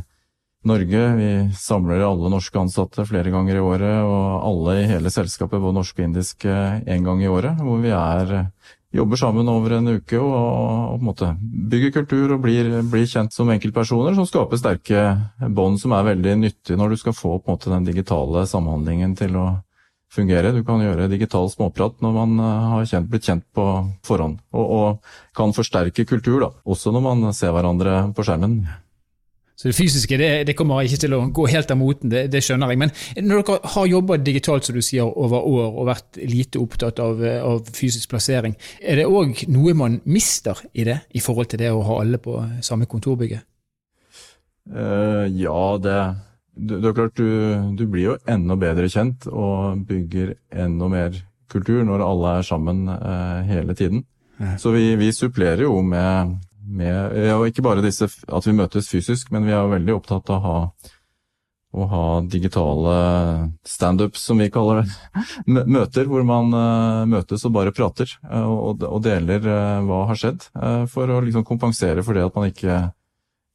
Norge. 0.64 1.02
Vi 1.20 1.32
samler 1.60 2.06
alle 2.08 2.32
norske 2.32 2.60
ansatte 2.60 3.04
flere 3.10 3.34
ganger 3.34 3.60
i 3.60 3.66
året, 3.66 3.98
og 4.08 4.48
alle 4.48 4.78
i 4.80 4.88
hele 4.88 5.12
selskapet, 5.12 5.60
både 5.60 5.76
norske 5.76 6.00
og 6.00 6.08
indiske, 6.08 6.56
én 6.88 7.04
gang 7.04 7.20
i 7.24 7.32
året. 7.32 7.60
Hvor 7.60 7.84
vi 7.84 7.92
er 7.92 8.40
jobber 8.94 9.18
sammen 9.18 9.50
over 9.50 9.74
en 9.74 9.90
uke 9.98 10.20
og, 10.22 10.34
og, 10.38 10.94
på 10.94 11.02
en 11.02 11.08
måte 11.08 11.30
bygger 11.42 11.94
kultur 11.96 12.36
og 12.36 12.44
blir, 12.46 12.70
blir 12.92 13.08
kjent 13.10 13.34
som 13.34 13.50
enkeltpersoner, 13.50 14.14
som 14.14 14.28
skaper 14.30 14.62
sterke 14.62 15.06
bånd 15.50 15.82
som 15.82 15.96
er 15.98 16.12
veldig 16.12 16.36
nyttige 16.44 16.78
når 16.78 16.94
du 16.94 17.02
skal 17.02 17.18
få 17.18 17.40
på 17.40 17.50
en 17.50 17.58
måte 17.58 17.74
den 17.74 17.88
digitale 17.90 18.46
samhandlingen 18.50 19.18
til 19.18 19.40
å 19.42 19.48
fungere. 20.14 20.54
Du 20.54 20.62
kan 20.68 20.82
gjøre 20.84 21.10
digital 21.12 21.50
småprat 21.52 22.00
når 22.04 22.16
man 22.16 22.38
eh, 22.40 22.70
har 22.74 22.88
kjent, 22.90 23.10
blitt 23.12 23.28
kjent 23.28 23.46
på 23.56 23.68
forhånd, 24.06 24.40
og, 24.54 24.78
og, 24.78 25.12
kan 25.34 25.54
forsterke 25.56 26.06
kultur, 26.06 26.40
da, 26.44 26.50
også 26.70 26.94
når 26.94 27.06
man 27.08 27.30
ser 27.34 27.54
hverandre 27.56 28.00
på 28.14 28.26
skjermen. 28.26 28.60
Så 29.58 29.70
det 29.70 29.78
fysiske 29.78 30.18
det, 30.18 30.30
det, 30.50 30.56
kommer 30.58 30.84
ikke 30.84 31.00
til 31.04 31.14
å 31.16 31.22
gå 31.34 31.46
helt 31.50 31.72
av 31.72 31.78
moten, 31.78 32.10
det, 32.12 32.26
det, 32.34 32.42
skjønner 32.44 32.74
jeg. 32.74 32.80
Men 32.82 32.92
når 33.30 33.44
dere 33.46 33.72
har 33.76 33.90
jobbet 33.90 34.26
digitalt 34.26 34.68
som 34.68 34.78
du 34.78 34.82
sier, 34.84 35.06
over 35.06 35.46
år 35.46 35.78
og 35.80 35.88
vært 35.88 36.20
lite 36.30 36.62
opptatt 36.62 37.00
av, 37.02 37.22
av 37.22 37.72
fysisk 37.74 38.12
plassering, 38.12 38.58
er 38.82 39.02
det 39.02 39.08
òg 39.08 39.46
noe 39.54 39.76
man 39.78 40.00
mister 40.10 40.60
i 40.74 40.86
det, 40.90 41.00
i 41.14 41.22
forhold 41.24 41.54
til 41.54 41.62
det 41.62 41.72
å 41.72 41.86
ha 41.86 42.02
alle 42.02 42.20
på 42.22 42.36
samme 42.66 42.90
kontorbygget? 42.90 43.46
Uh, 44.74 45.30
ja, 45.38 45.64
det 45.84 45.98
det, 46.56 46.80
det 46.80 46.90
er 46.90 46.98
klart, 46.98 47.18
du, 47.18 47.76
du, 47.78 47.86
blir 47.90 48.12
jo 48.12 48.18
enda 48.30 48.58
bedre 48.60 48.90
kjent 48.92 49.28
og 49.32 49.84
bygger 49.90 50.36
enda 50.66 50.90
mer 50.92 51.22
kultur 51.52 51.84
når 51.86 52.04
alle 52.06 52.34
er 52.40 52.48
sammen 52.48 52.88
eh, 52.94 53.40
hele 53.50 53.76
tiden. 53.78 54.04
Ja. 54.38 54.58
Så 54.62 54.74
vi, 54.74 54.94
vi, 55.00 55.12
supplerer 55.14 55.66
jo 55.66 55.82
med, 55.86 56.38
med 56.66 57.18
ja, 57.28 57.38
ikke 57.46 57.66
bare 57.66 57.86
disse, 57.86 58.10
at 58.10 58.48
vi 58.48 58.58
møtes 58.58 58.90
fysisk, 58.90 59.32
men 59.34 59.48
vi 59.48 59.54
er 59.54 59.62
jo 59.62 59.74
veldig 59.74 59.98
opptatt 59.98 60.30
av 60.34 60.38
å 60.38 60.44
ha, 60.46 60.58
å 61.74 61.90
ha 61.90 62.06
digitale 62.30 62.96
standups, 63.66 64.26
som 64.30 64.42
vi 64.42 64.52
kaller 64.54 64.84
det. 64.84 65.26
Møter 65.78 66.10
hvor 66.10 66.26
man 66.28 66.54
eh, 66.54 67.06
møtes 67.18 67.46
og 67.50 67.56
bare 67.58 67.74
prater 67.74 68.14
uh, 68.30 68.46
og, 68.46 68.86
og, 68.86 69.00
deler 69.06 69.42
eh, 69.42 69.80
hva 69.90 70.04
har 70.12 70.22
skjedd, 70.22 70.52
for 70.94 71.10
å 71.10 71.24
liksom 71.26 71.46
kompensere 71.50 72.06
for 72.06 72.18
det 72.18 72.28
at 72.30 72.38
man 72.38 72.54
ikke 72.54 72.84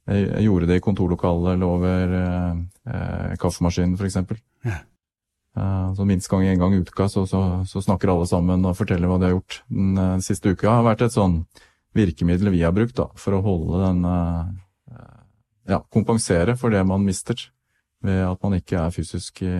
jeg 0.08 0.44
gjorde 0.46 0.68
det 0.70 0.78
i 0.78 0.84
kontorlokalet 0.84 1.54
eller 1.54 1.68
over 1.68 2.14
eh, 2.18 2.60
eh 2.92 3.34
kaffemaskinen 3.40 3.98
f.eks. 3.98 4.16
Ja. 4.64 4.78
Uh, 5.58 5.94
så 5.96 6.04
minst 6.06 6.28
gang 6.30 6.44
en 6.46 6.60
gang 6.60 6.74
i 6.74 6.78
uka 6.78 7.08
så, 7.08 7.24
så, 7.26 7.64
så, 7.66 7.80
snakker 7.82 8.12
alle 8.12 8.28
sammen 8.30 8.62
og 8.68 8.76
forteller 8.78 9.10
hva 9.10 9.16
de 9.18 9.26
har 9.26 9.34
gjort 9.34 9.62
den 9.66 9.96
den 9.98 10.22
siste 10.22 10.52
uka. 10.52 10.70
Har 10.70 10.86
vært 10.86 11.02
et 11.08 11.16
sånn 11.16 11.40
virkemiddel 11.98 12.52
vi 12.54 12.62
har 12.62 12.74
brukt 12.76 12.94
da, 12.98 13.08
for 13.18 13.34
å 13.34 13.42
holde 13.42 13.82
den 13.86 14.04
uh, 14.06 14.48
Ja, 15.68 15.82
kompensere 15.92 16.54
for 16.56 16.72
det 16.72 16.84
man 16.86 17.04
mister 17.04 17.40
ved 18.04 18.22
at 18.24 18.44
man 18.44 18.54
ikke 18.56 18.78
er 18.78 18.94
fysisk 18.94 19.42
i, 19.42 19.56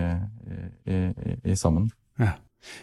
i, 0.87 0.95
i, 0.95 1.35
i 1.51 1.57
sammen. 1.59 1.89
Ja. 2.17 2.37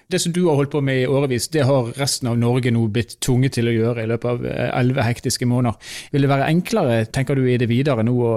Det 0.08 0.18
som 0.22 0.32
du 0.32 0.42
har 0.46 0.56
holdt 0.56 0.72
på 0.72 0.80
med 0.84 1.02
i 1.02 1.06
årevis, 1.06 1.48
det 1.52 1.66
har 1.68 1.90
resten 1.98 2.30
av 2.30 2.38
Norge 2.40 2.72
nå 2.72 2.86
blitt 2.92 3.16
tvunget 3.22 3.56
til 3.58 3.68
å 3.68 3.74
gjøre 3.74 4.04
i 4.04 4.10
løpet 4.10 4.30
av 4.30 4.46
eh, 4.48 4.70
elleve 4.80 5.04
hektiske 5.06 5.48
måneder. 5.48 5.92
Vil 6.14 6.24
det 6.24 6.30
være 6.32 6.48
enklere, 6.52 6.98
tenker 7.12 7.38
du, 7.38 7.44
i 7.50 7.58
det 7.60 7.68
videre 7.70 8.04
nå 8.06 8.14
å, 8.16 8.34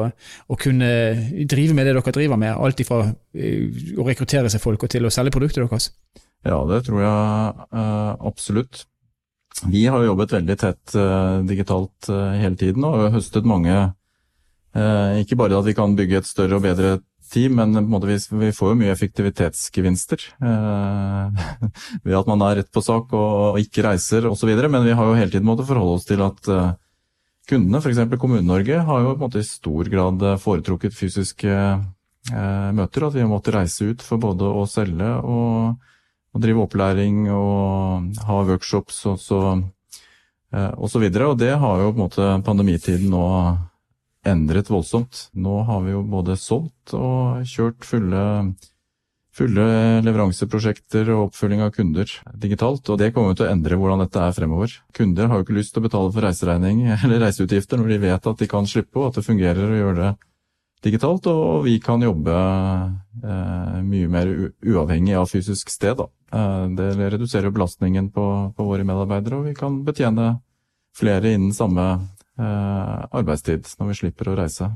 å 0.49 0.60
kunne 0.60 0.89
drive 1.49 1.78
med 1.78 1.88
det 1.88 1.95
dere 1.95 2.15
driver 2.15 2.41
med, 2.41 2.56
alt 2.58 2.84
ifra 2.84 3.02
eh, 3.08 3.95
å 3.97 4.08
rekruttere 4.08 4.52
seg 4.52 4.63
folk 4.63 4.86
og 4.86 4.91
til 4.91 5.08
å 5.08 5.13
selge 5.13 5.36
produktet 5.36 5.63
deres? 5.63 5.91
Ja, 6.47 6.60
det 6.67 6.84
tror 6.88 7.04
jeg 7.04 7.67
uh, 7.75 8.15
absolutt. 8.30 8.86
Vi 9.67 9.82
har 9.91 10.06
jobbet 10.06 10.32
veldig 10.38 10.56
tett 10.62 10.93
digitalt 11.49 12.08
hele 12.08 12.56
tiden 12.56 12.86
og 12.88 13.10
høstet 13.12 13.47
mange 13.49 13.73
Ikke 15.19 15.36
bare 15.36 15.58
at 15.58 15.65
vi 15.67 15.73
kan 15.75 15.97
bygge 15.97 16.21
et 16.21 16.30
større 16.30 16.60
og 16.60 16.63
bedre 16.63 16.91
team, 17.32 17.56
men 17.60 18.02
vi, 18.06 18.18
vi 18.42 18.52
får 18.56 18.72
jo 18.72 18.78
mye 18.80 18.94
effektivitetsgevinster 18.94 20.26
eh, 20.42 21.46
ved 22.06 22.18
at 22.20 22.30
man 22.30 22.44
er 22.46 22.60
rett 22.62 22.72
på 22.74 22.84
sak 22.84 23.13
og, 23.13 23.30
og 23.54 23.60
ikke 23.62 23.86
reiser 23.86 24.28
osv. 24.30 24.52
Men 24.65 24.86
vi 24.88 24.96
har 24.98 25.10
jo 25.10 25.18
hele 25.18 25.34
tiden 25.34 25.48
måttet 25.50 25.70
forholde 25.70 26.00
oss 26.00 26.08
til 26.10 26.24
at 26.26 26.52
eh, 26.52 26.74
kundene, 27.50 27.82
f.eks. 27.82 28.02
Kommune-Norge, 28.22 28.82
har 28.86 29.06
jo 29.06 29.13
på 29.13 29.18
en 29.18 29.26
måte 29.26 29.42
i 29.42 29.48
stor 29.48 29.89
grad 29.94 30.26
foretrukket 30.42 30.98
fysiske 30.98 31.54
eh, 31.54 32.70
møter. 32.76 33.08
At 33.08 33.18
vi 33.18 33.24
har 33.24 33.32
måttet 33.32 33.58
reise 33.58 33.92
ut 33.94 34.06
for 34.06 34.22
både 34.22 34.50
å 34.50 34.65
selge 34.70 35.13
og, 35.22 35.80
og 36.34 36.46
drive 36.46 36.65
opplæring 36.65 37.26
og 37.34 38.22
ha 38.28 38.44
workshops 38.50 39.02
og 39.10 39.22
så, 39.24 39.42
eh, 40.54 40.72
og 40.76 40.92
så 40.92 41.02
videre. 41.02 41.32
Og 41.32 41.42
det 41.42 41.56
har 41.62 41.84
jo 41.86 41.92
på 41.94 41.98
en 41.98 42.06
måte 42.06 42.32
pandemitiden 42.46 43.12
nå 43.13 43.26
endret 44.27 44.69
voldsomt. 44.71 45.29
Nå 45.34 45.62
har 45.67 45.82
vi 45.86 45.95
jo 45.95 46.03
både 46.03 46.36
solgt 46.39 46.93
og 46.97 47.45
kjørt 47.47 47.86
fulle, 47.88 48.23
fulle 49.36 49.67
leveranseprosjekter 50.03 51.12
og 51.15 51.29
oppfølging 51.29 51.63
av 51.63 51.73
kunder 51.75 52.12
digitalt, 52.36 52.89
og 52.89 52.99
det 52.99 53.13
kommer 53.15 53.38
til 53.38 53.47
å 53.47 53.51
endre 53.53 53.79
hvordan 53.79 54.03
dette 54.03 54.23
er 54.23 54.36
fremover. 54.36 54.73
Kunder 54.95 55.29
har 55.32 55.39
jo 55.39 55.47
ikke 55.47 55.60
lyst 55.60 55.75
til 55.75 55.84
å 55.84 55.88
betale 55.88 56.13
for 56.15 56.27
reiseregning 56.27 56.88
eller 57.03 57.23
reiseutgifter 57.25 57.79
når 57.79 57.93
de 57.93 58.01
vet 58.08 58.34
at 58.34 58.43
de 58.43 58.49
kan 58.51 58.67
slippe, 58.67 58.97
og 58.99 59.12
at 59.12 59.21
det 59.21 59.27
fungerer 59.29 59.69
å 59.69 59.79
gjøre 59.84 60.01
det 60.01 60.12
digitalt, 60.84 61.27
og 61.27 61.65
vi 61.65 61.75
kan 61.84 62.03
jobbe 62.03 62.36
eh, 62.36 63.79
mye 63.84 64.12
mer 64.12 64.29
uavhengig 64.63 65.17
av 65.19 65.27
fysisk 65.32 65.71
sted. 65.73 65.99
Eh, 65.99 66.65
det 66.77 66.93
reduserer 66.99 67.51
belastningen 67.51 68.08
på, 68.15 68.25
på, 68.55 68.67
våre 68.67 68.86
medarbeidere, 68.88 69.41
og 69.41 69.49
vi 69.49 69.58
kan 69.58 69.82
betjene 69.88 70.38
flere 70.95 71.36
innen 71.36 71.51
samme 71.55 71.89
arbeidstid 72.39 73.67
når 73.80 73.91
vi 73.91 73.97
slipper 73.99 74.30
å 74.32 74.38
reise. 74.39 74.69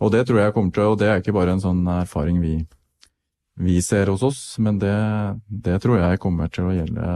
Og 0.00 0.12
det 0.14 0.24
tror 0.26 0.40
jeg 0.40 0.54
kommer 0.56 0.72
til, 0.72 0.92
og 0.92 1.00
det 1.00 1.08
er 1.10 1.20
ikke 1.20 1.34
bare 1.36 1.54
en 1.54 1.62
sånn 1.62 1.82
erfaring 1.92 2.38
vi, 2.40 2.54
vi 3.60 3.80
ser 3.84 4.08
hos 4.12 4.22
oss, 4.24 4.40
men 4.62 4.78
det, 4.80 4.94
det, 5.48 5.76
tror 5.82 6.00
jeg 6.00 6.22
kommer 6.22 6.48
til 6.52 6.70
å 6.70 6.74
gjelde 6.74 7.10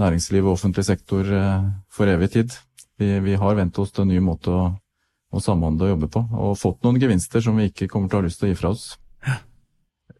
næringsliv 0.00 0.46
og 0.46 0.54
offentlig 0.54 0.86
sektor 0.88 1.28
eh, 1.34 1.66
for 1.92 2.08
evig 2.08 2.30
tid. 2.36 2.56
Vi, 3.00 3.12
vi 3.24 3.36
har 3.36 3.58
vent 3.58 3.78
oss 3.82 3.92
til 3.92 4.06
en 4.06 4.12
ny 4.14 4.22
måte 4.24 4.54
å, 4.54 4.64
å 5.30 5.42
samhandle 5.42 5.88
og 5.88 5.94
jobbe 5.94 6.10
på, 6.14 6.24
og 6.32 6.58
fått 6.60 6.80
noen 6.86 7.00
gevinster 7.02 7.44
som 7.44 7.58
vi 7.60 7.68
ikke 7.68 7.90
kommer 7.92 8.08
til 8.08 8.20
å 8.20 8.22
ha 8.22 8.28
lyst 8.28 8.40
til 8.40 8.48
å 8.48 8.52
gi 8.54 8.60
fra 8.60 8.72
oss. 8.72 8.86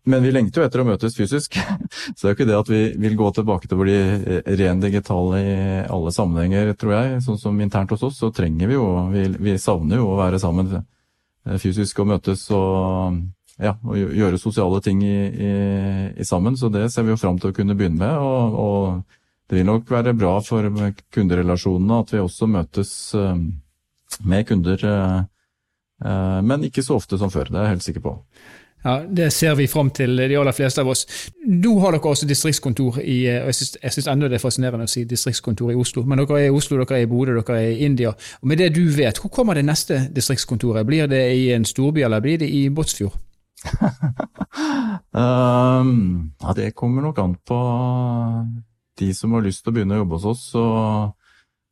Men 0.08 0.22
vi 0.22 0.32
lengter 0.32 0.62
jo 0.62 0.66
etter 0.66 0.80
å 0.80 0.86
møtes 0.88 1.16
fysisk. 1.16 1.58
Så 2.16 2.22
det 2.22 2.28
er 2.28 2.32
jo 2.32 2.36
ikke 2.38 2.48
det 2.48 2.58
at 2.58 2.70
vi 2.72 2.80
vil 3.02 3.16
gå 3.18 3.30
tilbake 3.36 3.68
til 3.68 3.76
å 3.76 3.82
bli 3.82 3.98
ren 4.60 4.80
digitale 4.80 5.40
i 5.40 5.56
alle 5.84 6.12
sammenhenger, 6.14 6.72
tror 6.80 6.94
jeg. 6.96 7.18
Sånn 7.26 7.40
som 7.40 7.60
internt 7.60 7.92
hos 7.92 8.06
oss, 8.08 8.20
så 8.20 8.30
trenger 8.34 8.70
vi 8.70 8.78
jo 8.78 8.86
Vi, 9.12 9.26
vi 9.50 9.58
savner 9.60 10.00
jo 10.00 10.08
å 10.12 10.18
være 10.20 10.40
sammen 10.40 10.72
eh, 10.78 11.58
fysisk 11.60 12.00
og 12.00 12.10
møtes 12.14 12.46
og, 12.56 13.20
ja, 13.60 13.74
og 13.84 13.98
gjøre 13.98 14.40
sosiale 14.40 14.80
ting 14.84 15.02
i, 15.04 15.16
i, 15.28 15.50
i, 16.16 16.28
sammen. 16.28 16.56
Så 16.56 16.72
det 16.72 16.86
ser 16.94 17.04
vi 17.04 17.12
jo 17.12 17.20
fram 17.20 17.40
til 17.40 17.52
å 17.52 17.56
kunne 17.56 17.76
begynne 17.76 18.00
med. 18.00 18.16
Og, 18.16 18.60
og, 18.64 19.18
det 19.50 19.58
vil 19.58 19.66
nok 19.66 19.88
være 19.90 20.14
bra 20.14 20.36
for 20.46 20.68
kunderelasjonene 21.10 21.96
at 22.04 22.12
vi 22.14 22.22
også 22.22 22.46
møtes 22.46 22.92
eh, 23.18 23.40
med 24.22 24.46
kunder, 24.46 24.84
eh, 24.86 26.40
men 26.46 26.64
ikke 26.68 26.84
så 26.86 27.00
ofte 27.00 27.18
som 27.18 27.32
før. 27.34 27.50
Det 27.50 27.58
er 27.58 27.66
jeg 27.66 27.74
helt 27.74 27.86
sikker 27.88 28.04
på. 28.04 28.14
Ja, 28.84 29.02
Det 29.06 29.30
ser 29.30 29.54
vi 29.54 29.66
fram 29.66 29.90
til, 29.90 30.16
de 30.16 30.36
aller 30.38 30.52
fleste 30.52 30.80
av 30.80 30.88
oss. 30.88 31.06
Nå 31.46 31.74
har 31.80 31.92
dere 31.92 32.12
også 32.12 32.26
distriktskontor 32.26 33.00
i 33.04 33.18
og 33.28 33.50
Jeg 33.52 33.92
syns 33.92 34.08
enda 34.08 34.28
det 34.28 34.38
er 34.38 34.44
fascinerende 34.44 34.88
å 34.88 34.90
si 34.90 35.04
distriktskontor 35.04 35.72
i 35.72 35.76
Oslo. 35.76 36.04
Men 36.08 36.18
dere 36.22 36.40
er 36.40 36.46
i 36.48 36.54
Oslo, 36.56 36.78
dere 36.80 36.98
er 36.98 37.04
i 37.04 37.10
Bodø, 37.10 37.36
dere 37.36 37.58
er 37.58 37.70
i 37.74 37.84
India. 37.84 38.14
Og 38.40 38.48
Med 38.48 38.58
det 38.58 38.74
du 38.74 38.88
vet, 38.88 39.18
hvor 39.20 39.30
kommer 39.30 39.54
det 39.54 39.64
neste 39.64 40.08
distriktskontoret? 40.14 40.86
Blir 40.86 41.06
det 41.06 41.24
i 41.36 41.50
en 41.52 41.64
storby, 41.64 42.02
eller 42.02 42.20
blir 42.20 42.38
det 42.38 42.48
i 42.48 42.68
Båtsfjord? 42.68 43.18
um, 45.12 46.32
ja, 46.40 46.52
det 46.56 46.74
kommer 46.74 47.02
nok 47.02 47.18
an 47.18 47.34
på 47.46 47.60
de 48.98 49.14
som 49.14 49.32
har 49.32 49.44
lyst 49.44 49.64
til 49.64 49.72
å 49.72 49.74
begynne 49.76 49.98
å 49.98 50.02
jobbe 50.02 50.16
hos 50.16 50.24
oss. 50.32 50.54
og 50.54 51.19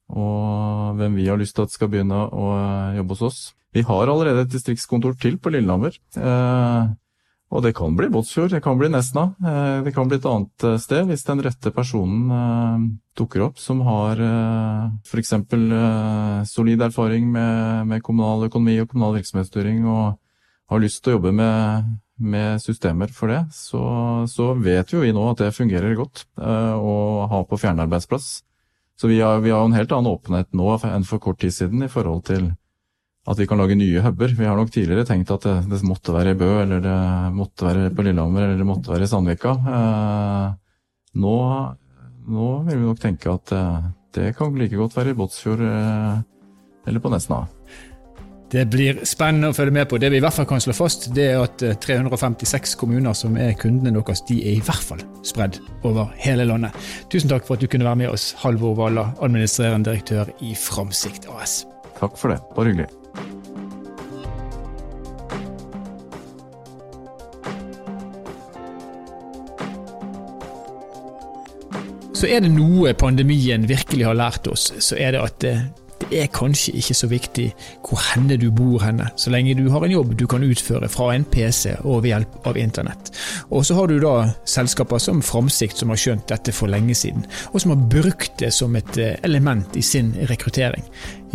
og 0.08 0.96
hvem 0.98 1.18
vi 1.18 1.28
har 1.28 1.40
lyst 1.40 1.56
til 1.56 1.66
at 1.66 1.74
skal 1.74 1.90
begynne 1.92 2.22
å 2.32 2.52
jobbe 2.96 3.16
hos 3.16 3.26
oss. 3.28 3.40
Vi 3.76 3.84
har 3.84 4.08
allerede 4.08 4.46
et 4.46 4.54
distriktskontor 4.54 5.18
til 5.20 5.36
på 5.38 5.52
Lillehammer. 5.52 5.98
Eh, 6.16 6.88
og 7.48 7.64
det 7.64 7.72
kan 7.76 7.94
bli 7.96 8.10
Båtsfjord, 8.12 8.52
det 8.52 8.62
kan 8.64 8.76
bli 8.80 8.90
Nesna. 8.92 9.30
Eh, 9.40 9.84
det 9.84 9.94
kan 9.96 10.08
bli 10.08 10.18
et 10.20 10.28
annet 10.28 10.64
eh, 10.64 10.78
sted 10.80 11.08
hvis 11.08 11.24
den 11.28 11.42
rette 11.44 11.72
personen 11.72 12.32
eh, 12.32 12.88
dukker 13.16 13.46
opp 13.46 13.60
som 13.60 13.80
har 13.86 14.20
eh, 14.20 14.88
f.eks. 15.04 15.32
Eh, 15.36 16.42
solid 16.48 16.84
erfaring 16.88 17.30
med, 17.32 18.02
kommunal 18.04 18.48
økonomi 18.48 18.76
og 18.82 18.90
kommunal 18.90 19.16
virksomhetsstyring 19.16 19.86
og 19.88 20.18
har 20.68 20.84
lyst 20.84 21.00
til 21.02 21.14
å 21.14 21.16
jobbe 21.16 21.32
med, 21.36 21.88
med 22.20 22.60
systemer 22.60 23.12
for 23.14 23.32
det, 23.32 23.40
så, 23.56 23.80
så, 24.28 24.50
vet 24.60 24.92
jo 24.92 25.00
vi 25.00 25.14
nå 25.16 25.22
at 25.30 25.40
det 25.40 25.54
fungerer 25.56 25.96
godt 25.96 26.26
eh, 26.36 26.74
å 26.76 27.24
ha 27.32 27.40
på 27.48 27.60
fjernarbeidsplass. 27.60 28.28
Så 28.98 29.10
vi 29.10 29.20
har, 29.20 29.38
vi 29.40 29.50
har 29.54 29.64
en 29.64 29.76
helt 29.76 29.92
annen 29.94 30.10
åpenhet 30.10 30.50
nå 30.58 30.72
enn 30.88 31.06
for 31.06 31.22
kort 31.22 31.38
tid 31.42 31.54
siden 31.54 31.84
i 31.86 31.90
forhold 31.92 32.24
til 32.26 32.50
at 33.28 33.38
vi 33.38 33.46
kan 33.46 33.60
lage 33.60 33.76
nye 33.76 34.02
huber. 34.02 34.32
Vi 34.34 34.46
har 34.46 34.56
nok 34.56 34.72
tidligere 34.72 35.04
tenkt 35.06 35.30
at 35.34 35.44
det, 35.44 35.56
det 35.70 35.82
måtte 35.86 36.14
være 36.16 36.32
i 36.32 36.38
Bø, 36.38 36.48
eller 36.62 36.80
det 36.82 36.96
måtte 37.36 37.68
være 37.68 37.90
på 37.94 38.06
Lillehammer, 38.06 38.46
eller 38.46 38.62
det 38.62 38.68
måtte 38.68 38.94
være 38.94 39.04
i 39.04 39.10
Sandvika. 39.10 39.52
Eh, 39.74 40.48
nå, 41.20 41.36
nå, 42.32 42.48
vil 42.70 42.80
vi 42.80 42.88
nok 42.88 43.04
tenke 43.04 43.34
at 43.36 43.52
eh, 43.54 43.92
det 44.16 44.32
kan 44.38 44.56
like 44.56 44.80
godt 44.80 44.96
være 44.96 45.12
i 45.12 45.20
Båtsfjord 45.20 45.62
eh, 45.68 46.18
eller 46.88 47.04
på 47.04 47.12
Nesna. 47.12 47.44
Det 48.48 48.62
blir 48.72 49.02
spennende 49.04 49.50
å 49.50 49.56
følge 49.56 49.74
med 49.76 49.90
på. 49.90 49.98
Det 50.00 50.08
vi 50.08 50.16
i 50.16 50.22
hvert 50.24 50.32
fall 50.32 50.46
kan 50.48 50.62
slå 50.64 50.72
fast, 50.72 51.10
det 51.12 51.26
er 51.34 51.42
at 51.42 51.60
356 51.84 52.54
eh, 52.56 52.76
kommuner 52.80 53.16
som 53.16 53.36
er 53.36 53.52
kundene 53.60 53.92
deres, 53.92 54.22
de 54.24 54.38
er 54.40 54.56
i 54.56 54.62
hvert 54.64 54.84
fall 54.88 55.02
spredd 55.26 55.58
over 55.84 56.14
hele 56.22 56.46
landet. 56.48 56.76
Tusen 57.12 57.28
takk 57.28 57.44
for 57.44 57.58
at 57.58 57.64
du 57.64 57.68
kunne 57.68 57.84
være 57.84 58.00
med 58.06 58.14
oss, 58.14 58.30
Halvor 58.40 58.72
Valla, 58.78 59.10
administrerende 59.20 59.90
direktør 59.90 60.32
i 60.40 60.54
Framsikt 60.56 61.28
AS. 61.28 61.66
Takk 61.98 62.16
for 62.16 62.32
det. 62.32 62.40
Bare 62.56 62.72
hyggelig. 62.72 62.88
Så 72.16 72.26
er 72.32 72.40
det 72.42 72.48
noe 72.50 72.96
pandemien 72.98 73.68
virkelig 73.68 74.08
har 74.08 74.16
lært 74.16 74.48
oss, 74.50 74.72
så 74.80 74.96
er 74.96 75.12
det 75.14 75.20
at 75.20 75.44
det, 76.10 76.22
er 76.22 76.30
kanskje 76.32 76.74
ikke 76.78 76.96
så 76.96 77.08
viktig 77.10 77.46
hvor 77.86 78.00
henne 78.10 78.38
du 78.40 78.48
bor 78.54 78.82
henne, 78.82 79.08
så 79.16 79.32
lenge 79.32 79.56
du 79.58 79.68
har 79.72 79.84
en 79.84 79.92
jobb 79.92 80.14
du 80.18 80.26
kan 80.30 80.44
utføre 80.44 80.88
fra 80.92 81.10
en 81.14 81.26
PC 81.28 81.74
og 81.84 82.02
ved 82.04 82.12
hjelp 82.12 82.48
av 82.48 82.58
internett. 82.60 83.12
Og 83.50 83.66
så 83.66 83.76
har 83.78 83.90
du 83.90 83.98
da 84.02 84.14
selskaper 84.48 85.02
som 85.02 85.22
Framsikt 85.24 85.80
som 85.80 85.92
har 85.92 86.00
skjønt 86.00 86.28
dette 86.30 86.54
for 86.54 86.70
lenge 86.70 86.96
siden, 86.98 87.26
og 87.52 87.60
som 87.62 87.74
har 87.74 87.84
brukt 87.92 88.38
det 88.40 88.52
som 88.54 88.76
et 88.78 88.98
eh, 89.00 89.16
element 89.26 89.76
i 89.76 89.84
sin 89.84 90.14
rekruttering. 90.30 90.84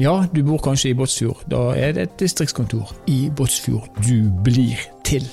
Ja, 0.02 0.24
du 0.34 0.42
bor 0.46 0.62
kanskje 0.64 0.92
i 0.92 0.98
Båtsfjord, 0.98 1.46
da 1.52 1.68
er 1.78 1.94
det 1.94 2.08
et 2.08 2.20
distriktskontor 2.24 2.96
i 3.12 3.28
Båtsfjord 3.36 4.02
du 4.02 4.32
blir 4.46 4.82
til. 5.06 5.28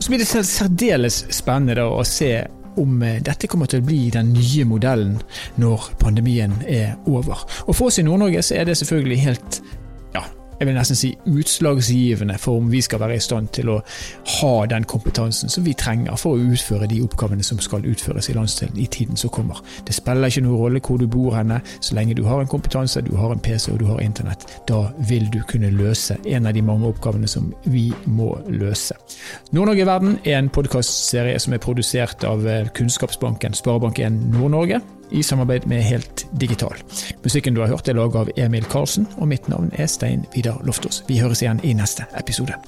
Så 0.00 0.08
blir 0.08 0.22
det 0.22 0.30
særdeles 0.46 1.24
spennende 1.34 1.84
å 1.84 2.04
se 2.08 2.32
om 2.76 3.02
eh, 3.02 3.18
dette 3.24 3.48
kommer 3.50 3.70
til 3.70 3.82
å 3.82 3.86
bli 3.86 4.10
den 4.14 4.32
nye 4.34 4.66
modellen 4.68 5.18
når 5.60 5.90
pandemien 6.00 6.54
er 6.68 6.96
over. 7.06 7.46
Og 7.66 7.74
For 7.74 7.90
oss 7.90 8.00
i 8.00 8.06
Nord-Norge 8.06 8.42
så 8.46 8.60
er 8.60 8.68
det 8.68 8.78
selvfølgelig 8.80 9.20
helt 9.24 9.60
jeg 10.60 10.68
vil 10.68 10.76
nesten 10.76 10.98
si 10.98 11.10
utslagsgivende 11.26 12.36
for 12.38 12.60
om 12.60 12.66
vi 12.72 12.82
skal 12.84 13.00
være 13.00 13.16
i 13.16 13.22
stand 13.24 13.48
til 13.56 13.70
å 13.72 13.78
ha 14.34 14.50
den 14.68 14.84
kompetansen 14.84 15.48
som 15.48 15.64
vi 15.64 15.72
trenger 15.72 16.18
for 16.20 16.36
å 16.36 16.50
utføre 16.52 16.88
de 16.90 16.98
oppgavene 17.00 17.44
som 17.46 17.62
skal 17.64 17.86
utføres 17.88 18.28
i 18.28 18.36
landsdelen 18.36 18.76
i 18.76 18.84
tiden 18.92 19.16
som 19.16 19.32
kommer. 19.32 19.62
Det 19.88 19.96
spiller 19.96 20.28
ikke 20.28 20.44
noen 20.44 20.60
rolle 20.60 20.84
hvor 20.84 21.00
du 21.00 21.06
bor 21.08 21.32
henne, 21.38 21.62
så 21.80 21.96
lenge 21.96 22.18
du 22.18 22.26
har 22.28 22.44
en 22.44 22.52
kompetanse, 22.52 23.00
du 23.00 23.14
har 23.16 23.32
en 23.32 23.40
PC 23.40 23.72
og 23.72 23.80
du 23.80 23.86
har 23.88 24.04
internett. 24.04 24.44
Da 24.68 24.82
vil 25.08 25.30
du 25.32 25.40
kunne 25.48 25.72
løse 25.72 26.18
en 26.28 26.46
av 26.46 26.54
de 26.54 26.62
mange 26.62 26.92
oppgavene 26.92 27.28
som 27.30 27.48
vi 27.64 27.88
må 28.04 28.34
løse. 28.52 29.00
Nord-Norge 29.56 29.86
i 29.86 29.88
verden 29.88 30.16
er 30.26 30.42
en 30.42 30.52
podkastserie 30.52 31.40
som 31.40 31.56
er 31.56 31.64
produsert 31.64 32.24
av 32.28 32.44
Kunnskapsbanken 32.76 33.56
Sparebank1 33.56 34.26
Nord-Norge 34.36 34.84
i 35.10 35.22
samarbeid 35.22 35.66
med 35.66 35.82
Helt 35.82 36.26
Digital. 36.40 36.76
Musikken 37.22 37.54
du 37.54 37.60
har 37.60 37.72
hørt 37.72 37.88
er 37.88 37.98
laget 37.98 38.20
av 38.22 38.32
Emil 38.36 38.66
Karlsen, 38.70 39.08
og 39.18 39.28
mitt 39.28 39.48
navn 39.48 39.70
er 39.78 39.90
Stein 39.90 40.26
Vidar 40.34 40.60
Loftaas. 40.66 41.04
Vi 41.08 41.20
høres 41.20 41.42
igjen 41.42 41.62
i 41.66 41.74
neste 41.76 42.06
episode. 42.18 42.58